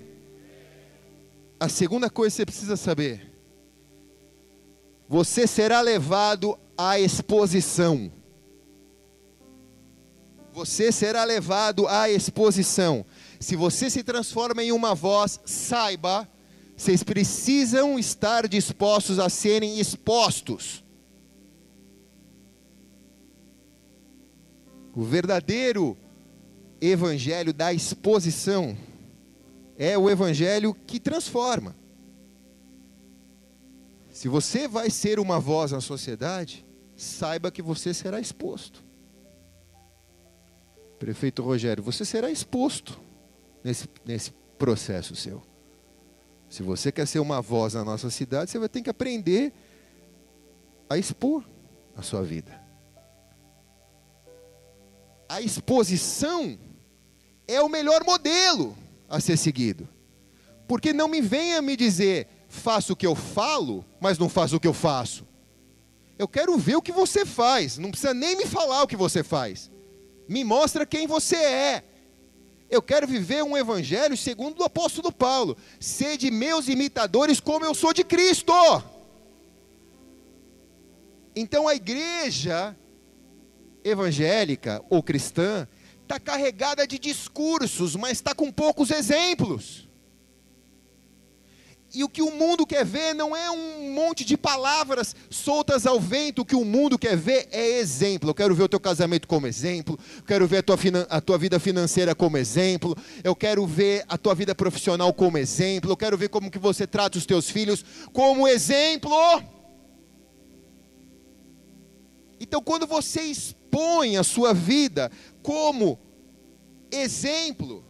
[1.58, 3.31] A segunda coisa que você precisa saber:
[5.12, 8.10] você será levado à exposição.
[10.54, 13.04] Você será levado à exposição.
[13.38, 16.26] Se você se transforma em uma voz, saiba,
[16.74, 20.82] vocês precisam estar dispostos a serem expostos.
[24.96, 25.94] O verdadeiro
[26.80, 28.74] evangelho da exposição
[29.76, 31.81] é o evangelho que transforma.
[34.22, 38.80] Se você vai ser uma voz na sociedade, saiba que você será exposto.
[40.96, 43.00] Prefeito Rogério, você será exposto
[43.64, 45.42] nesse, nesse processo seu.
[46.48, 49.52] Se você quer ser uma voz na nossa cidade, você vai ter que aprender
[50.88, 51.42] a expor
[51.96, 52.62] a sua vida.
[55.28, 56.56] A exposição
[57.48, 59.88] é o melhor modelo a ser seguido.
[60.68, 64.60] Porque não me venha me dizer, faço o que eu falo, mas não faço o
[64.60, 65.26] que eu faço.
[66.18, 69.24] Eu quero ver o que você faz, não precisa nem me falar o que você
[69.24, 69.70] faz.
[70.28, 71.84] Me mostra quem você é.
[72.70, 75.56] Eu quero viver um evangelho segundo o apóstolo Paulo.
[75.80, 78.52] Sede meus imitadores como eu sou de Cristo.
[81.34, 82.76] Então a igreja
[83.82, 85.66] evangélica ou cristã
[86.02, 89.88] está carregada de discursos, mas está com poucos exemplos.
[91.94, 96.00] E o que o mundo quer ver não é um monte de palavras soltas ao
[96.00, 96.40] vento.
[96.40, 98.30] O que o mundo quer ver é exemplo.
[98.30, 99.98] Eu quero ver o teu casamento como exemplo.
[100.16, 100.78] Eu quero ver a tua,
[101.10, 102.96] a tua vida financeira como exemplo.
[103.22, 105.90] Eu quero ver a tua vida profissional como exemplo.
[105.90, 109.12] Eu quero ver como que você trata os teus filhos como exemplo.
[112.40, 115.98] Então, quando você expõe a sua vida como
[116.90, 117.84] exemplo,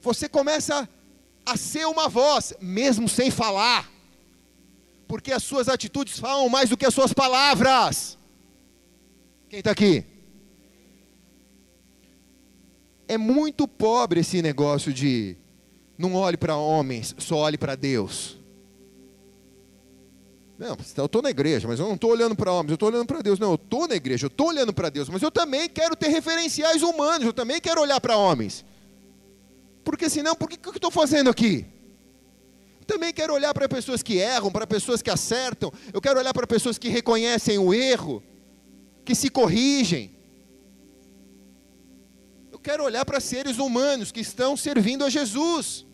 [0.00, 0.99] você começa a
[1.56, 3.90] ser uma voz, mesmo sem falar,
[5.06, 8.18] porque as suas atitudes falam mais do que as suas palavras.
[9.48, 10.04] Quem está aqui?
[13.08, 15.36] É muito pobre esse negócio de
[15.98, 18.38] não olhe para homens, só olhe para Deus.
[20.60, 23.06] Não, eu estou na igreja, mas eu não estou olhando para homens, eu estou olhando
[23.06, 23.38] para Deus.
[23.38, 26.08] Não, eu estou na igreja, eu estou olhando para Deus, mas eu também quero ter
[26.08, 28.64] referenciais humanos, eu também quero olhar para homens.
[29.90, 31.66] Porque senão, por que, que eu estou fazendo aqui?
[32.86, 36.46] Também quero olhar para pessoas que erram, para pessoas que acertam, eu quero olhar para
[36.46, 38.22] pessoas que reconhecem o erro,
[39.04, 40.14] que se corrigem.
[42.52, 45.84] Eu quero olhar para seres humanos que estão servindo a Jesus,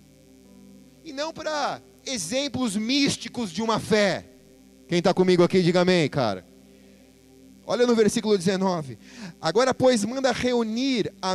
[1.03, 4.27] e não para exemplos místicos de uma fé.
[4.87, 6.47] Quem está comigo aqui, diga amém, cara.
[7.67, 8.99] Olha no versículo 19.
[9.41, 11.35] Agora, pois, manda reunir a,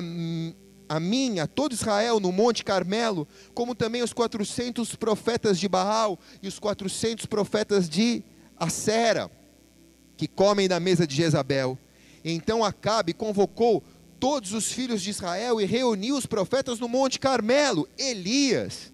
[0.91, 6.19] a mim, a todo Israel, no Monte Carmelo, como também os 400 profetas de Baal
[6.43, 8.21] e os 400 profetas de
[8.59, 9.31] Acera,
[10.17, 11.79] que comem da mesa de Jezabel.
[12.25, 13.81] Então Acabe convocou
[14.19, 17.87] todos os filhos de Israel e reuniu os profetas no Monte Carmelo.
[17.97, 18.91] Elias,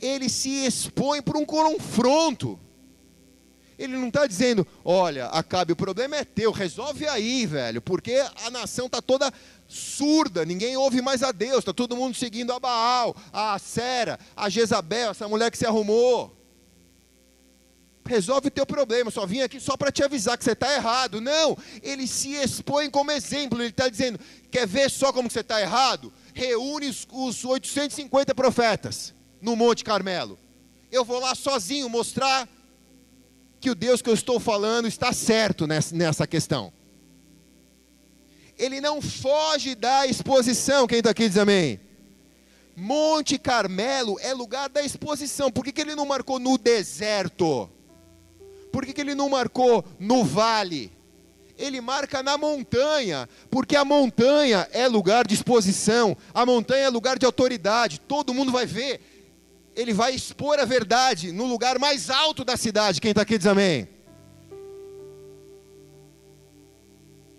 [0.00, 2.58] ele se expõe para um confronto.
[3.84, 8.50] Ele não está dizendo, olha, Acabe, o problema é teu, resolve aí, velho, porque a
[8.50, 9.32] nação está toda
[9.68, 14.48] surda, ninguém ouve mais a Deus, está todo mundo seguindo a Baal, a Sera, a
[14.48, 16.34] Jezabel, essa mulher que se arrumou.
[18.06, 21.22] Resolve o teu problema, só vim aqui só para te avisar que você está errado.
[21.22, 24.20] Não, ele se expõe como exemplo, ele está dizendo,
[24.50, 26.12] quer ver só como você está errado?
[26.34, 30.38] Reúne os, os 850 profetas no Monte Carmelo.
[30.92, 32.48] Eu vou lá sozinho mostrar
[33.64, 36.70] que o Deus que eu estou falando está certo nessa questão.
[38.58, 40.86] Ele não foge da exposição.
[40.86, 41.80] Quem está aqui diz amém.
[42.76, 45.50] Monte Carmelo é lugar da exposição.
[45.50, 47.70] Por que, que ele não marcou no deserto?
[48.70, 50.92] Por que, que ele não marcou no vale?
[51.56, 57.18] Ele marca na montanha, porque a montanha é lugar de exposição, a montanha é lugar
[57.18, 59.13] de autoridade, todo mundo vai ver
[59.74, 63.00] ele vai expor a verdade no lugar mais alto da cidade.
[63.00, 63.88] Quem está aqui diz amém.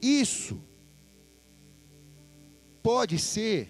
[0.01, 0.61] Isso
[2.83, 3.69] pode ser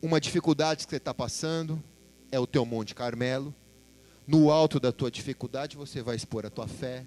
[0.00, 1.82] uma dificuldade que você está passando,
[2.30, 3.54] é o teu Monte Carmelo.
[4.26, 7.04] No alto da tua dificuldade você vai expor a tua fé.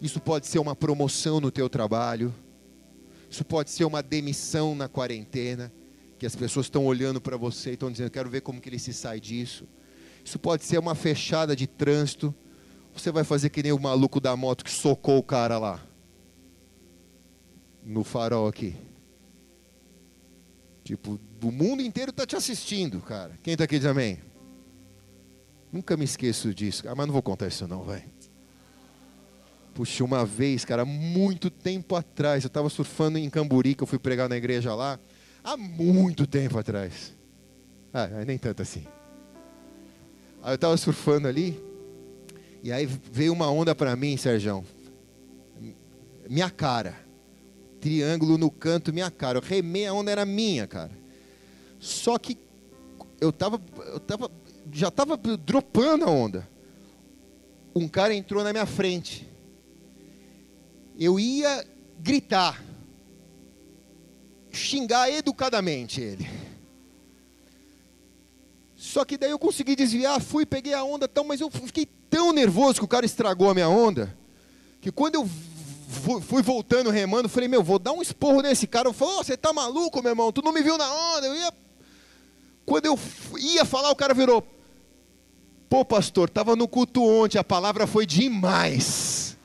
[0.00, 2.34] Isso pode ser uma promoção no teu trabalho.
[3.30, 5.72] Isso pode ser uma demissão na quarentena
[6.18, 8.78] que as pessoas estão olhando para você e estão dizendo, quero ver como que ele
[8.78, 9.66] se sai disso.
[10.24, 12.34] Isso pode ser uma fechada de trânsito.
[12.92, 15.80] Você vai fazer que nem o maluco da moto que socou o cara lá.
[17.84, 18.76] No farol aqui.
[20.82, 23.38] Tipo, o mundo inteiro está te assistindo, cara.
[23.42, 24.20] Quem está aqui diz amém?
[25.72, 26.88] Nunca me esqueço disso.
[26.88, 28.04] Ah, mas não vou contar isso não, vai.
[29.72, 33.98] Puxa, uma vez, cara, muito tempo atrás, eu estava surfando em Camburi, que eu fui
[33.98, 34.98] pregar na igreja lá
[35.52, 37.14] há muito tempo atrás.
[37.92, 38.86] Ah, nem tanto assim.
[40.42, 41.58] Aí eu estava surfando ali,
[42.62, 44.64] e aí veio uma onda para mim, Sérgio.
[46.28, 46.94] Minha cara.
[47.80, 49.38] triângulo no canto, minha cara.
[49.38, 50.90] Eu remei, a onda era minha, cara.
[51.78, 52.36] Só que
[53.20, 54.30] eu tava, eu tava,
[54.72, 56.48] já tava dropando a onda.
[57.74, 59.28] Um cara entrou na minha frente.
[60.98, 61.64] Eu ia
[62.00, 62.62] gritar,
[64.50, 66.28] xingar educadamente ele.
[68.76, 72.32] Só que daí eu consegui desviar, fui, peguei a onda, tão, mas eu fiquei tão
[72.32, 74.16] nervoso que o cara estragou a minha onda,
[74.80, 75.28] que quando eu
[76.20, 78.88] fui voltando remando, falei, meu, vou dar um esporro nesse cara.
[78.88, 80.30] Eu falei, oh, você tá maluco, meu irmão?
[80.30, 81.26] Tu não me viu na onda?
[81.26, 81.52] Eu ia.
[82.66, 82.98] Quando eu
[83.38, 84.46] ia falar, o cara virou.
[85.68, 89.36] Pô, pastor, estava no culto ontem, a palavra foi demais.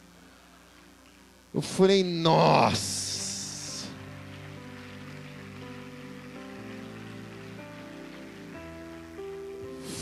[1.53, 3.02] Eu falei, nossa.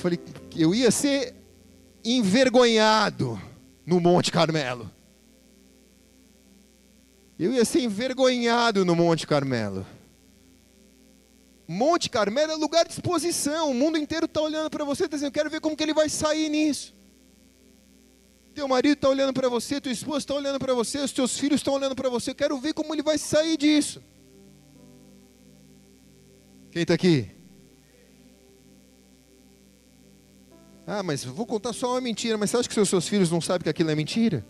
[0.01, 0.19] Falei,
[0.57, 1.35] eu ia ser
[2.03, 3.39] envergonhado
[3.85, 4.89] no Monte Carmelo.
[7.37, 9.85] Eu ia ser envergonhado no Monte Carmelo.
[11.67, 13.69] Monte Carmelo é lugar de exposição.
[13.69, 15.93] O mundo inteiro está olhando para você, está dizendo: eu quero ver como que ele
[15.93, 16.95] vai sair nisso.
[18.55, 21.59] Teu marido está olhando para você, tua esposa está olhando para você, os teus filhos
[21.59, 22.31] estão olhando para você.
[22.31, 24.03] Eu quero ver como ele vai sair disso.
[26.71, 27.40] Quem está aqui?
[30.93, 32.37] Ah, mas vou contar só uma mentira.
[32.37, 34.45] Mas você acha que seus, seus filhos não sabem que aquilo é mentira?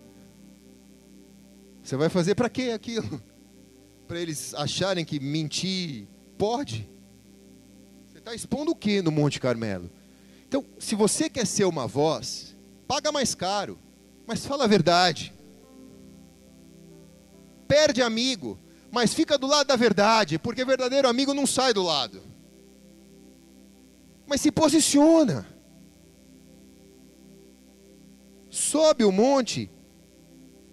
[1.80, 3.22] Você vai fazer para quê aquilo?
[4.08, 6.90] Para eles acharem que mentir pode?
[8.08, 9.88] Você está expondo o que no Monte Carmelo?
[10.48, 12.56] Então, se você quer ser uma voz,
[12.88, 13.78] paga mais caro,
[14.26, 15.32] mas fala a verdade.
[17.68, 18.58] Perde amigo,
[18.90, 22.20] mas fica do lado da verdade, porque verdadeiro amigo não sai do lado.
[24.26, 25.51] Mas se posiciona.
[28.62, 29.68] Sobe o monte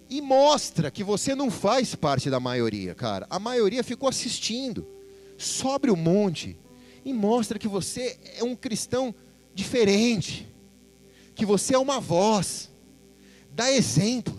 [0.08, 3.26] e mostra que você não faz parte da maioria, cara.
[3.28, 4.86] A maioria ficou assistindo.
[5.36, 6.56] Sobe o monte
[7.04, 9.14] e mostra que você é um cristão
[9.54, 10.46] diferente,
[11.34, 12.70] que você é uma voz.
[13.52, 14.38] Dá exemplo.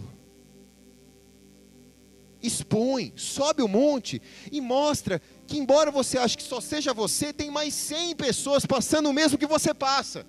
[2.42, 7.52] Expõe, sobe o monte e mostra que, embora você ache que só seja você, tem
[7.52, 10.26] mais 100 pessoas passando o mesmo que você passa.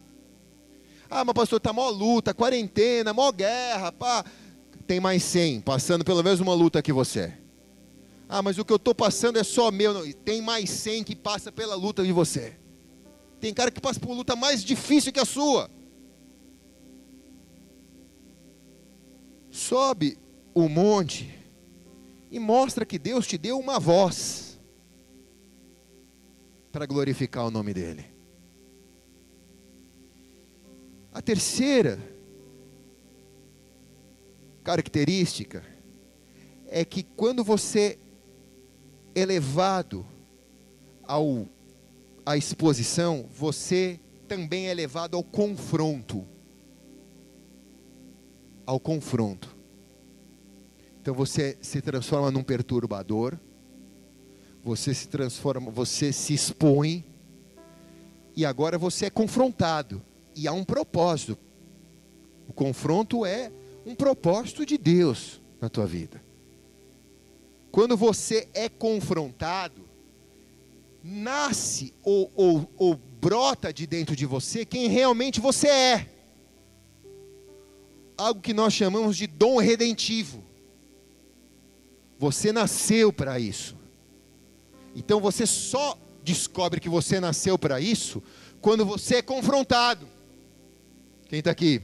[1.14, 4.25] Ah, mas pastor, está mó luta, quarentena, mó guerra, pá.
[4.87, 7.35] Tem mais 100 passando pelo menos uma luta que você.
[8.27, 9.92] Ah, mas o que eu estou passando é só meu.
[9.92, 10.11] Não.
[10.11, 12.57] Tem mais 100 que passa pela luta de você.
[13.38, 15.70] Tem cara que passa por luta mais difícil que a sua.
[19.51, 20.16] Sobe
[20.55, 21.31] o monte
[22.31, 24.59] e mostra que Deus te deu uma voz
[26.72, 28.12] para glorificar o nome dEle.
[31.12, 31.98] A terceira
[34.64, 35.62] característica
[36.66, 37.98] é que quando você
[39.14, 40.07] é levado
[41.03, 41.46] ao,
[42.25, 46.27] à exposição, você também é levado ao confronto.
[48.64, 49.55] Ao confronto.
[50.98, 53.37] Então você se transforma num perturbador,
[54.64, 57.05] você se transforma, você se expõe,
[58.35, 60.01] e agora você é confrontado
[60.35, 61.38] e há um propósito.
[62.49, 63.51] O confronto é
[63.87, 66.23] um propósito de Deus na tua vida.
[67.71, 69.83] Quando você é confrontado,
[71.03, 76.09] nasce ou, ou, ou brota de dentro de você quem realmente você é.
[78.16, 80.42] Algo que nós chamamos de dom redentivo.
[82.18, 83.77] Você nasceu para isso.
[84.95, 88.23] Então você só descobre que você nasceu para isso
[88.61, 90.07] quando você é confrontado.
[91.33, 91.81] Quem está aqui?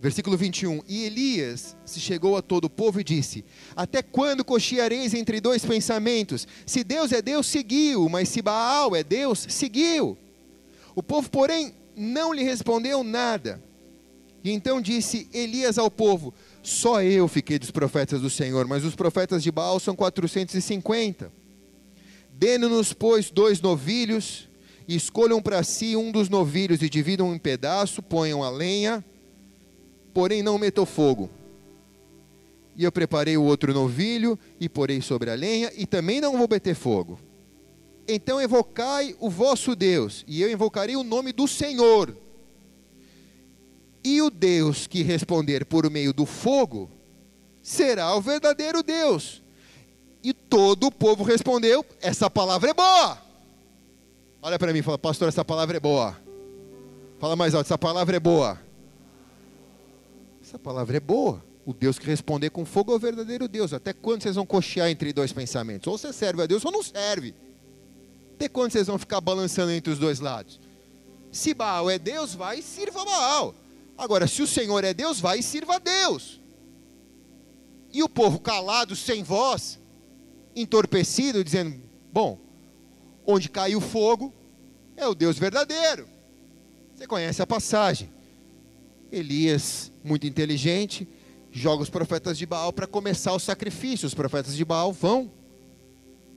[0.00, 0.80] Versículo 21.
[0.88, 3.44] E Elias se chegou a todo o povo e disse:
[3.76, 6.48] Até quando cocheareis entre dois pensamentos?
[6.64, 10.16] Se Deus é Deus, seguiu, mas se Baal é Deus, seguiu.
[10.94, 13.62] O povo, porém, não lhe respondeu nada.
[14.42, 18.96] E então disse Elias ao povo: Só eu fiquei dos profetas do Senhor, mas os
[18.96, 21.30] profetas de Baal são 450.
[22.32, 24.47] Dê-nos, pois, dois novilhos
[24.96, 29.04] escolham para si um dos novilhos e dividam em pedaço, ponham a lenha,
[30.14, 31.28] porém não metam fogo.
[32.74, 36.48] E eu preparei o outro novilho e porei sobre a lenha, e também não vou
[36.48, 37.18] meter fogo.
[38.06, 42.16] Então evocai o vosso Deus, e eu invocarei o nome do Senhor.
[44.02, 46.90] E o Deus que responder por meio do fogo
[47.62, 49.42] será o verdadeiro Deus.
[50.22, 53.27] E todo o povo respondeu: essa palavra é boa.
[54.48, 56.16] Olha para mim e fala, pastor, essa palavra é boa.
[57.18, 58.58] Fala mais alto, essa palavra é boa.
[60.42, 61.44] Essa palavra é boa.
[61.66, 63.74] O Deus que responder com fogo é o verdadeiro Deus.
[63.74, 65.86] Até quando vocês vão cochear entre dois pensamentos?
[65.86, 67.34] Ou você serve a Deus ou não serve.
[68.36, 70.58] Até quando vocês vão ficar balançando entre os dois lados?
[71.30, 73.54] Se Baal é Deus, vai e sirva Baal.
[73.98, 76.40] Agora, se o Senhor é Deus, vai e sirva a Deus.
[77.92, 79.78] E o povo calado, sem voz,
[80.56, 81.78] entorpecido, dizendo:
[82.10, 82.38] Bom,
[83.26, 84.32] onde caiu fogo
[84.98, 86.08] é o Deus verdadeiro.
[86.94, 88.10] Você conhece a passagem.
[89.10, 91.08] Elias, muito inteligente,
[91.50, 94.06] joga os profetas de Baal para começar o sacrifício.
[94.06, 95.30] Os profetas de Baal vão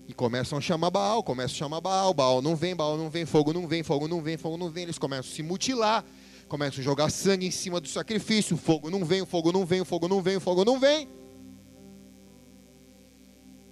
[0.07, 3.26] e começam a chamar Baal, começam a chamar Baal, Baal não vem, Baal não vem,
[3.26, 4.84] fogo não vem, fogo não vem, fogo não vem.
[4.84, 6.05] Eles começam a se mutilar,
[6.47, 8.55] começam a jogar sangue em cima do sacrifício.
[8.55, 11.09] Fogo não vem, fogo não vem, fogo não vem, fogo não vem.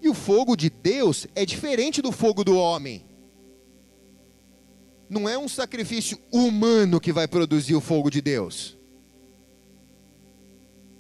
[0.02, 3.09] E o fogo de Deus é diferente do fogo do homem.
[5.10, 8.78] Não é um sacrifício humano que vai produzir o fogo de Deus.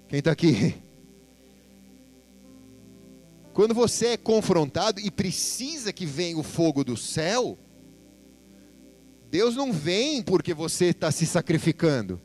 [0.07, 0.75] Quem está aqui?
[3.53, 7.57] Quando você é confrontado e precisa que venha o fogo do céu,
[9.29, 12.19] Deus não vem porque você está se sacrificando.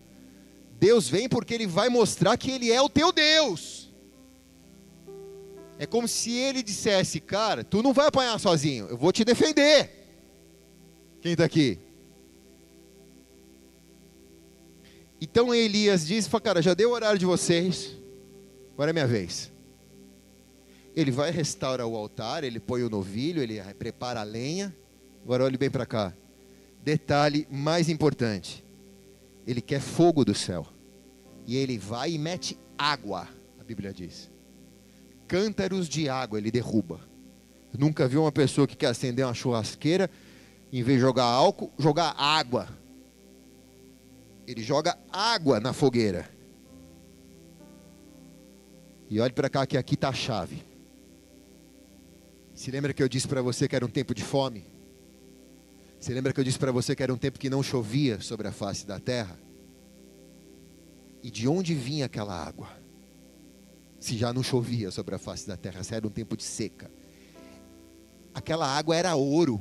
[0.79, 3.93] Deus vem porque Ele vai mostrar que Ele é o teu Deus.
[5.79, 10.04] É como se Ele dissesse, cara, tu não vai apanhar sozinho, eu vou te defender.
[11.25, 11.79] Quem está aqui?
[15.19, 17.97] Então Elias disse: Cara, já deu o horário de vocês,
[18.75, 19.51] agora é minha vez.
[20.95, 24.77] Ele vai restaurar o altar, ele põe o novilho, ele prepara a lenha.
[25.23, 26.13] Agora olhe bem para cá.
[26.83, 28.63] Detalhe mais importante:
[29.47, 30.67] ele quer fogo do céu.
[31.47, 33.27] E ele vai e mete água,
[33.59, 34.31] a Bíblia diz.
[35.27, 37.01] Cântaros de água ele derruba.
[37.79, 40.11] nunca vi uma pessoa que quer acender uma churrasqueira,
[40.79, 42.69] em vez de jogar álcool, jogar água
[44.47, 46.29] ele joga água na fogueira.
[49.09, 50.63] E olhe para cá que aqui está a chave.
[52.55, 54.65] Se lembra que eu disse para você que era um tempo de fome?
[55.99, 58.47] Se lembra que eu disse para você que era um tempo que não chovia sobre
[58.47, 59.39] a face da terra?
[61.23, 62.69] E de onde vinha aquela água?
[63.99, 66.91] Se já não chovia sobre a face da terra, se era um tempo de seca.
[68.35, 69.61] Aquela água era ouro.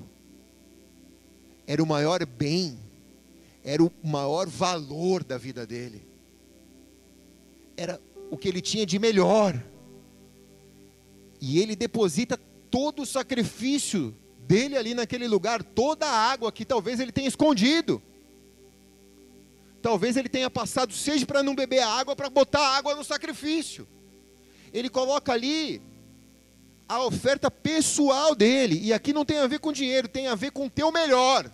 [1.66, 2.78] Era o maior bem
[3.64, 6.05] era o maior valor da vida dele.
[7.78, 7.99] Era
[8.30, 9.61] o que ele tinha de melhor.
[11.39, 12.38] E ele deposita
[12.70, 18.01] todo o sacrifício dele ali naquele lugar, toda a água que talvez ele tenha escondido.
[19.82, 23.88] Talvez ele tenha passado seja para não beber água, para botar água no sacrifício.
[24.74, 25.82] Ele coloca ali
[26.88, 28.79] a oferta pessoal dele.
[28.81, 31.49] E aqui não tem a ver com dinheiro, tem a ver com o teu melhor.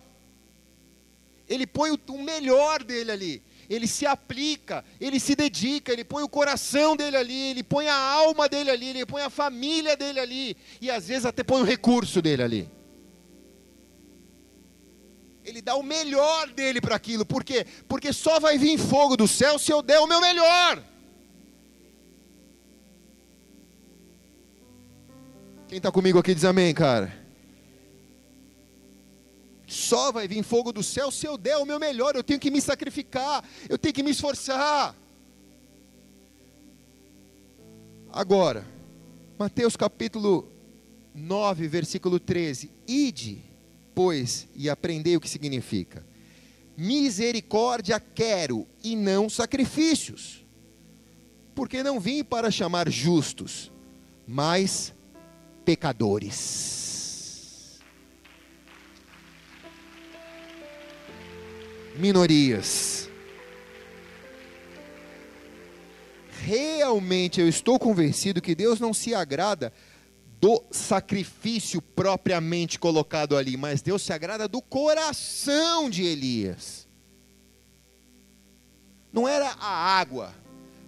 [1.48, 3.42] Ele põe o melhor dele ali.
[3.68, 7.94] Ele se aplica, ele se dedica, ele põe o coração dele ali, ele põe a
[7.94, 11.64] alma dele ali, ele põe a família dele ali, e às vezes até põe o
[11.64, 12.70] recurso dele ali.
[15.44, 17.64] Ele dá o melhor dele para aquilo, por quê?
[17.86, 20.82] Porque só vai vir fogo do céu se eu der o meu melhor.
[25.70, 27.16] Quem está comigo aqui diz amém, cara.
[29.68, 32.16] Só vai vir fogo do céu se eu der o meu melhor.
[32.16, 34.96] Eu tenho que me sacrificar, eu tenho que me esforçar.
[38.12, 38.66] Agora,
[39.38, 40.50] Mateus capítulo
[41.14, 43.40] 9, versículo 13: Ide,
[43.94, 46.04] pois, e aprendei o que significa.
[46.76, 50.44] Misericórdia quero e não sacrifícios,
[51.54, 53.70] porque não vim para chamar justos,
[54.26, 54.92] mas
[55.70, 56.80] pecadores.
[61.96, 63.08] minorias.
[66.42, 69.72] Realmente eu estou convencido que Deus não se agrada
[70.40, 76.88] do sacrifício propriamente colocado ali, mas Deus se agrada do coração de Elias.
[79.12, 80.34] Não era a água,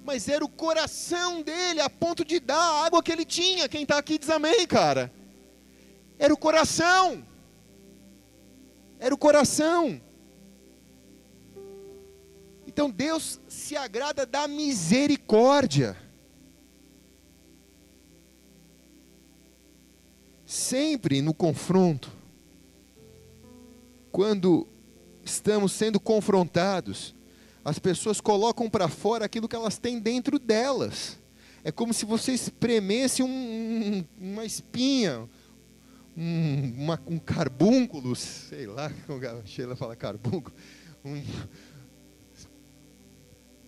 [0.05, 3.69] mas era o coração dele, a ponto de dar a água que ele tinha.
[3.69, 5.13] Quem está aqui diz amém, cara.
[6.19, 7.25] Era o coração.
[8.99, 10.01] Era o coração.
[12.67, 15.97] Então Deus se agrada da misericórdia.
[20.47, 22.11] Sempre no confronto,
[24.11, 24.67] quando
[25.25, 27.15] estamos sendo confrontados,
[27.65, 31.19] as pessoas colocam para fora aquilo que elas têm dentro delas.
[31.65, 35.29] É como se você espremesse um, um, uma espinha,
[36.17, 40.55] um, uma, um carbúnculo, sei lá como a Sheila fala carbúnculo,
[41.05, 41.23] um,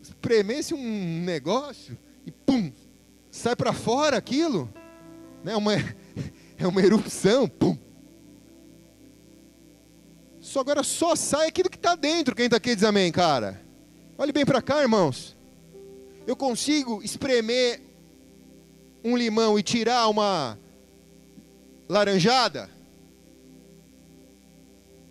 [0.02, 2.72] espremesse um negócio e pum,
[3.30, 4.68] sai para fora aquilo,
[5.44, 5.54] né?
[5.54, 5.74] Uma,
[6.58, 7.78] é uma erupção, pum.
[10.40, 12.34] Só agora só sai aquilo que está dentro.
[12.34, 13.63] Quem está aqui diz amém, cara.
[14.16, 15.36] Olhe bem para cá, irmãos.
[16.24, 17.82] Eu consigo espremer
[19.02, 20.56] um limão e tirar uma
[21.88, 22.70] laranjada?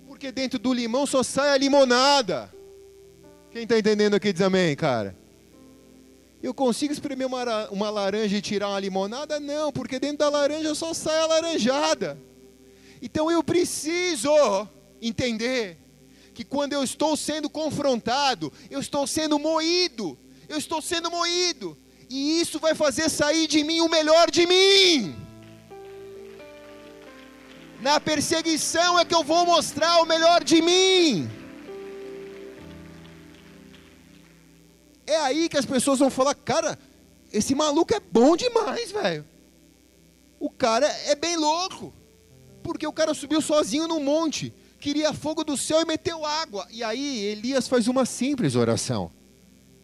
[0.08, 2.49] Porque dentro do limão só sai a limonada.
[3.51, 5.18] Quem está entendendo aqui diz amém, cara.
[6.41, 9.38] Eu consigo espremer uma, uma laranja e tirar uma limonada?
[9.38, 12.18] Não, porque dentro da laranja só sai a laranjada.
[13.01, 14.32] Então eu preciso
[15.01, 15.78] entender
[16.34, 20.17] que quando eu estou sendo confrontado, eu estou sendo moído,
[20.49, 21.77] eu estou sendo moído,
[22.09, 25.15] e isso vai fazer sair de mim o melhor de mim.
[27.81, 31.29] Na perseguição é que eu vou mostrar o melhor de mim.
[35.05, 36.79] É aí que as pessoas vão falar, cara,
[37.31, 39.25] esse maluco é bom demais, velho.
[40.39, 41.93] O cara é bem louco.
[42.63, 44.53] Porque o cara subiu sozinho no monte,
[44.84, 46.67] queria fogo do céu e meteu água.
[46.69, 49.09] E aí Elias faz uma simples oração.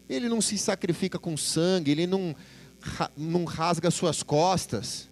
[0.10, 2.36] Ele não se sacrifica com sangue, ele não,
[3.16, 5.08] não rasga suas costas.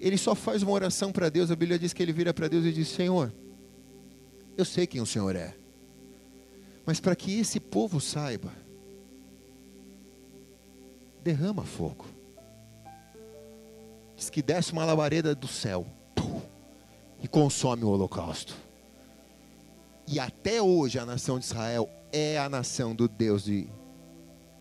[0.00, 1.50] Ele só faz uma oração para Deus.
[1.50, 3.30] A Bíblia diz que ele vira para Deus e diz: Senhor,
[4.56, 5.54] eu sei quem o Senhor é.
[6.86, 8.50] Mas para que esse povo saiba,
[11.22, 12.06] derrama fogo.
[14.16, 15.86] Diz que desce uma labareda do céu
[17.22, 18.56] e consome o holocausto.
[20.08, 23.68] E até hoje a nação de Israel é a nação do Deus de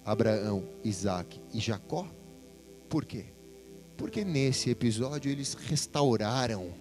[0.06, 2.08] Abraão, Isaac e Jacó.
[2.88, 3.26] Por quê?
[3.98, 6.74] Porque nesse episódio eles restauraram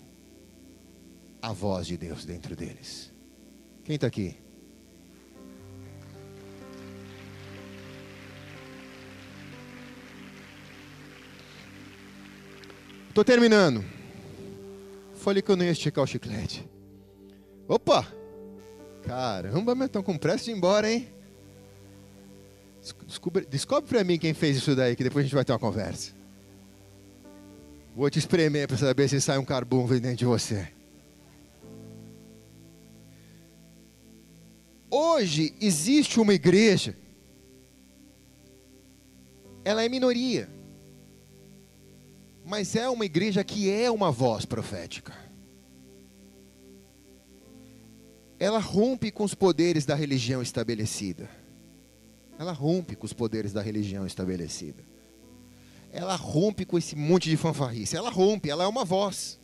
[1.41, 3.13] a voz de Deus dentro deles.
[3.83, 4.37] Quem está aqui?
[13.09, 14.00] Estou terminando.
[15.21, 16.67] Falei que eu não ia esticar o chiclete.
[17.69, 18.11] Opa!
[19.03, 21.09] Caramba, meu, estão com pressa de ir embora, hein?
[23.07, 25.59] Descobre, descobre para mim quem fez isso daí, que depois a gente vai ter uma
[25.59, 26.13] conversa.
[27.95, 30.69] Vou te espremer para saber se sai um carbono dentro de você.
[34.91, 36.97] Hoje existe uma igreja,
[39.65, 40.60] ela é minoria
[42.45, 45.15] mas é uma igreja que é uma voz profética.
[48.39, 51.29] Ela rompe com os poderes da religião estabelecida.
[52.39, 54.83] Ela rompe com os poderes da religião estabelecida.
[55.93, 57.97] Ela rompe com esse monte de fanfarrice.
[57.97, 59.39] Ela rompe, ela é uma voz.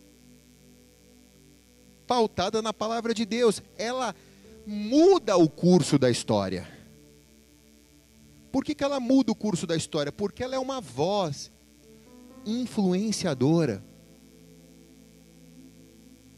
[2.06, 3.62] Pautada na palavra de Deus.
[3.76, 4.14] Ela
[4.66, 6.66] muda o curso da história.
[8.50, 10.10] Por que, que ela muda o curso da história?
[10.10, 11.52] Porque ela é uma voz
[12.46, 13.84] influenciadora.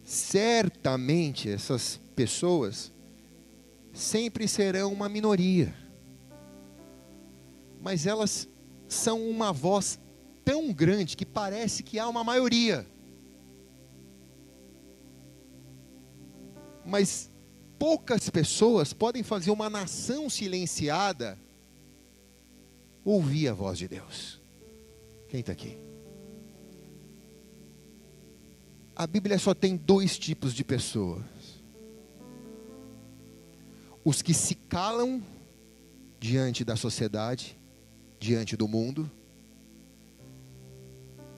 [0.02, 2.90] Certamente essas pessoas
[3.92, 5.74] sempre serão uma minoria,
[7.80, 8.48] mas elas
[8.88, 10.00] são uma voz
[10.44, 12.86] tão grande que parece que há uma maioria.
[16.86, 17.30] Mas
[17.78, 21.38] poucas pessoas podem fazer uma nação silenciada
[23.04, 24.40] ouvir a voz de Deus.
[25.28, 25.87] Quem está aqui?
[28.98, 31.24] A Bíblia só tem dois tipos de pessoas:
[34.04, 35.22] os que se calam
[36.18, 37.56] diante da sociedade,
[38.18, 39.08] diante do mundo,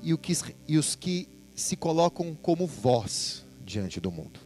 [0.03, 0.33] e, que,
[0.67, 4.41] e os que se colocam como voz diante do mundo.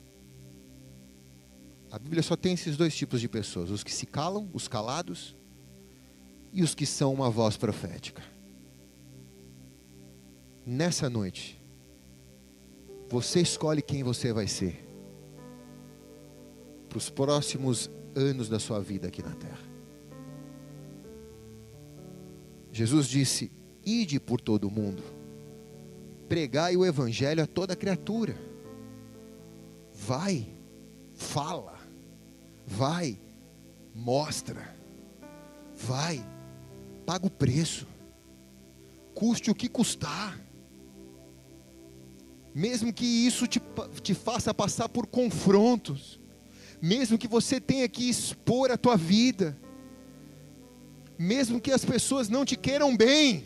[1.92, 5.36] A Bíblia só tem esses dois tipos de pessoas: os que se calam, os calados,
[6.52, 8.24] e os que são uma voz profética.
[10.66, 11.62] Nessa noite,
[13.14, 14.84] você escolhe quem você vai ser
[16.88, 19.62] para os próximos anos da sua vida aqui na terra.
[22.72, 23.52] Jesus disse:
[23.86, 25.00] Ide por todo o mundo,
[26.28, 28.36] pregai o evangelho a toda criatura.
[29.94, 30.48] Vai,
[31.14, 31.78] fala,
[32.66, 33.16] vai,
[33.94, 34.76] mostra,
[35.72, 36.20] vai,
[37.06, 37.86] paga o preço,
[39.14, 40.36] custe o que custar
[42.54, 43.60] mesmo que isso te,
[44.00, 46.20] te faça passar por confrontos,
[46.80, 49.58] mesmo que você tenha que expor a tua vida,
[51.18, 53.44] mesmo que as pessoas não te queiram bem,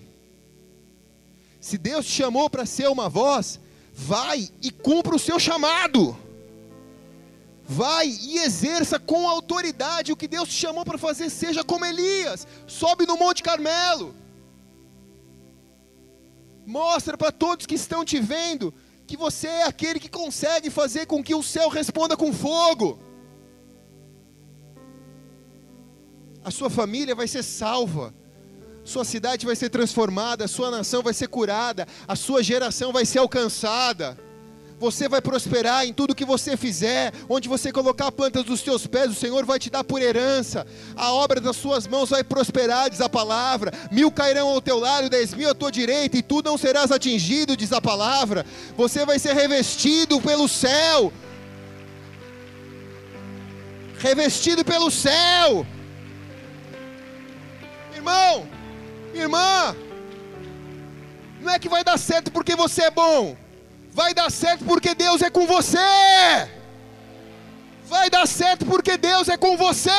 [1.58, 3.58] se Deus te chamou para ser uma voz,
[3.94, 6.16] vai e cumpra o seu chamado.
[7.64, 12.46] Vai e exerça com autoridade o que Deus te chamou para fazer, seja como Elias,
[12.66, 14.14] sobe no Monte Carmelo.
[16.64, 18.72] Mostra para todos que estão te vendo
[19.08, 22.98] que você é aquele que consegue fazer com que o céu responda com fogo.
[26.44, 28.14] A sua família vai ser salva,
[28.84, 33.06] sua cidade vai ser transformada, a sua nação vai ser curada, a sua geração vai
[33.06, 34.27] ser alcançada.
[34.78, 38.86] Você vai prosperar em tudo que você fizer, onde você colocar a planta dos seus
[38.86, 40.64] pés, o Senhor vai te dar por herança.
[40.94, 43.72] A obra das suas mãos vai prosperar, diz a palavra.
[43.90, 47.56] Mil cairão ao teu lado, dez mil à tua direita, e tu não serás atingido,
[47.56, 48.46] diz a palavra.
[48.76, 51.12] Você vai ser revestido pelo céu.
[53.98, 55.66] Revestido pelo céu.
[57.96, 58.46] Irmão,
[59.12, 59.74] irmã,
[61.40, 63.36] não é que vai dar certo porque você é bom
[63.98, 65.76] Vai dar certo porque Deus é com você.
[67.84, 69.90] Vai dar certo porque Deus é com você.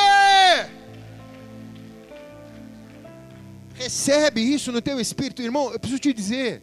[3.74, 5.70] Recebe isso no teu espírito, irmão.
[5.70, 6.62] Eu preciso te dizer.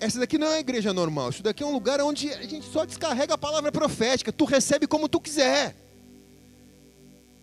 [0.00, 1.30] Essa daqui não é igreja normal.
[1.30, 4.32] Isso daqui é um lugar onde a gente só descarrega a palavra profética.
[4.32, 5.76] Tu recebe como tu quiser.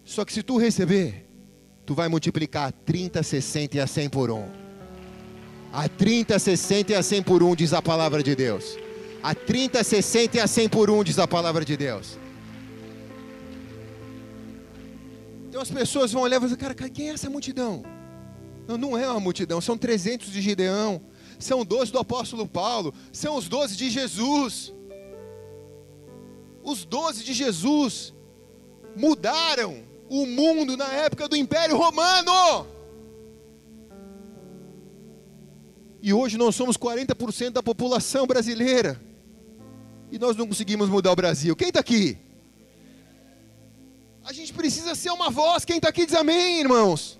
[0.03, 1.25] Só que se tu receber,
[1.85, 4.66] tu vai multiplicar 30, 60 e a 100 por um.
[5.71, 8.77] A 30, 60 e a 100 por 1 diz a palavra de Deus.
[9.21, 12.17] A 30, 60 e a 100 por 1 diz a palavra de Deus.
[15.49, 17.83] Então as pessoas vão olhar e vão dizer, cara, quem é essa multidão?
[18.67, 21.01] Não, não é uma multidão, são 300 de Gideão,
[21.39, 24.73] são 12 do apóstolo Paulo, são os 12 de Jesus.
[26.61, 28.13] Os 12 de Jesus
[28.95, 32.67] mudaram o mundo na época do Império Romano.
[36.01, 39.01] E hoje nós somos 40% da população brasileira.
[40.11, 41.55] E nós não conseguimos mudar o Brasil.
[41.55, 42.17] Quem está aqui?
[44.23, 45.65] A gente precisa ser uma voz.
[45.65, 47.17] Quem está aqui diz amém, irmãos.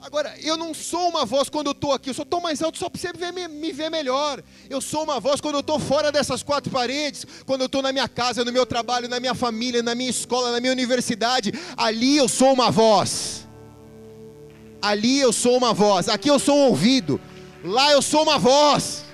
[0.00, 2.78] Agora, eu não sou uma voz quando eu estou aqui, eu só estou mais alto
[2.78, 4.42] só para você ver, me, me, ver melhor.
[4.70, 7.92] Eu sou uma voz quando eu estou fora dessas quatro paredes, quando eu estou na
[7.92, 11.52] minha casa, no meu trabalho, na minha família, na minha escola, na minha universidade.
[11.76, 13.47] Ali eu sou uma voz.
[14.80, 17.20] Ali eu sou uma voz, aqui eu sou um ouvido,
[17.64, 19.04] lá eu sou uma voz.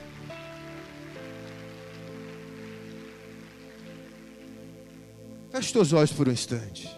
[5.50, 6.90] Feche teus olhos por um instante.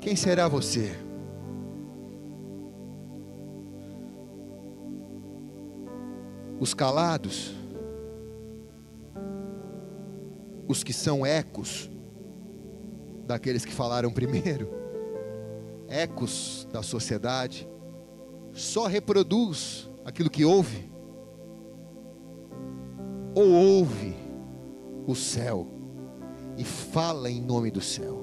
[0.00, 0.92] Quem será você?
[6.58, 7.61] Os calados?
[10.72, 11.90] Os que são ecos
[13.26, 14.68] daqueles que falaram primeiro,
[15.86, 17.68] ecos da sociedade,
[18.52, 20.90] só reproduz aquilo que ouve,
[23.34, 24.16] ou ouve
[25.06, 25.66] o céu
[26.56, 28.18] e fala em nome do céu.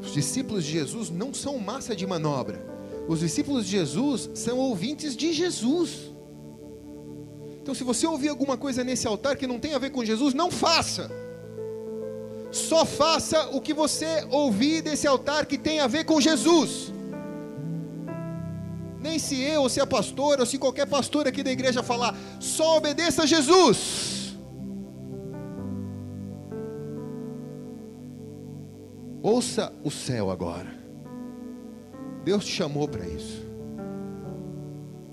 [0.00, 2.75] Os discípulos de Jesus não são massa de manobra.
[3.08, 6.12] Os discípulos de Jesus são ouvintes de Jesus.
[7.62, 10.34] Então, se você ouvir alguma coisa nesse altar que não tem a ver com Jesus,
[10.34, 11.10] não faça.
[12.50, 16.92] Só faça o que você ouvir desse altar que tem a ver com Jesus.
[19.00, 22.16] Nem se eu, ou se a pastora, ou se qualquer pastor aqui da igreja falar,
[22.40, 24.36] só obedeça a Jesus.
[29.22, 30.85] Ouça o céu agora.
[32.26, 33.46] Deus te chamou para isso.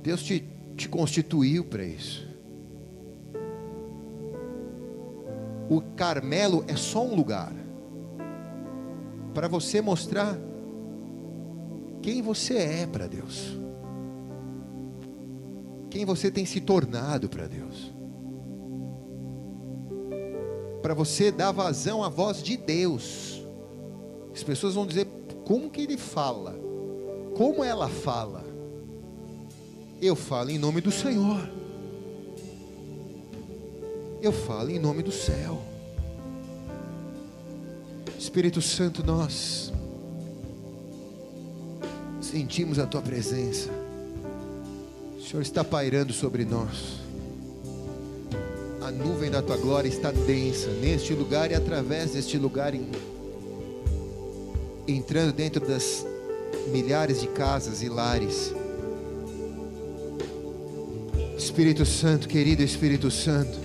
[0.01, 0.43] Deus te,
[0.76, 2.28] te constituiu para isso.
[5.70, 7.53] O Carmelo é só um lugar
[9.32, 10.36] para você mostrar
[12.01, 13.59] quem você é para Deus,
[15.91, 17.93] quem você tem se tornado para Deus,
[20.82, 23.39] para você dar vazão à voz de Deus.
[24.34, 25.05] As pessoas vão dizer
[25.45, 26.72] como que ele fala
[27.36, 28.43] como ela fala?
[30.01, 31.49] Eu falo em nome do Senhor.
[34.21, 35.61] Eu falo em nome do céu.
[38.17, 39.71] Espírito Santo, nós
[42.21, 43.69] sentimos a tua presença.
[45.17, 46.99] O Senhor está pairando sobre nós.
[48.81, 52.73] A nuvem da tua glória está densa neste lugar e através deste lugar,
[54.88, 56.05] entrando dentro das
[56.68, 58.53] milhares de casas e lares.
[61.38, 63.59] Espírito Santo, querido Espírito Santo,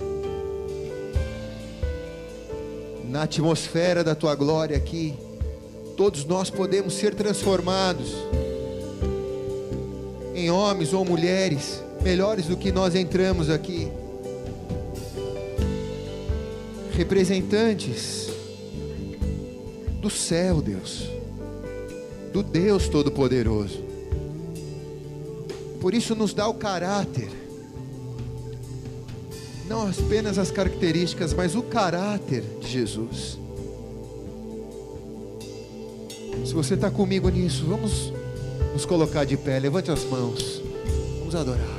[3.05, 5.15] na atmosfera da tua glória aqui,
[5.97, 8.15] todos nós podemos ser transformados
[10.35, 13.91] em homens ou mulheres melhores do que nós entramos aqui.
[16.93, 18.29] Representantes
[20.01, 21.09] do céu, Deus,
[22.31, 23.83] do Deus Todo-Poderoso.
[25.81, 27.29] Por isso, nos dá o caráter,
[29.67, 33.37] não apenas as características, mas o caráter de Jesus.
[36.45, 38.11] Se você está comigo nisso, vamos
[38.73, 40.61] nos colocar de pé, levante as mãos,
[41.19, 41.78] vamos adorar.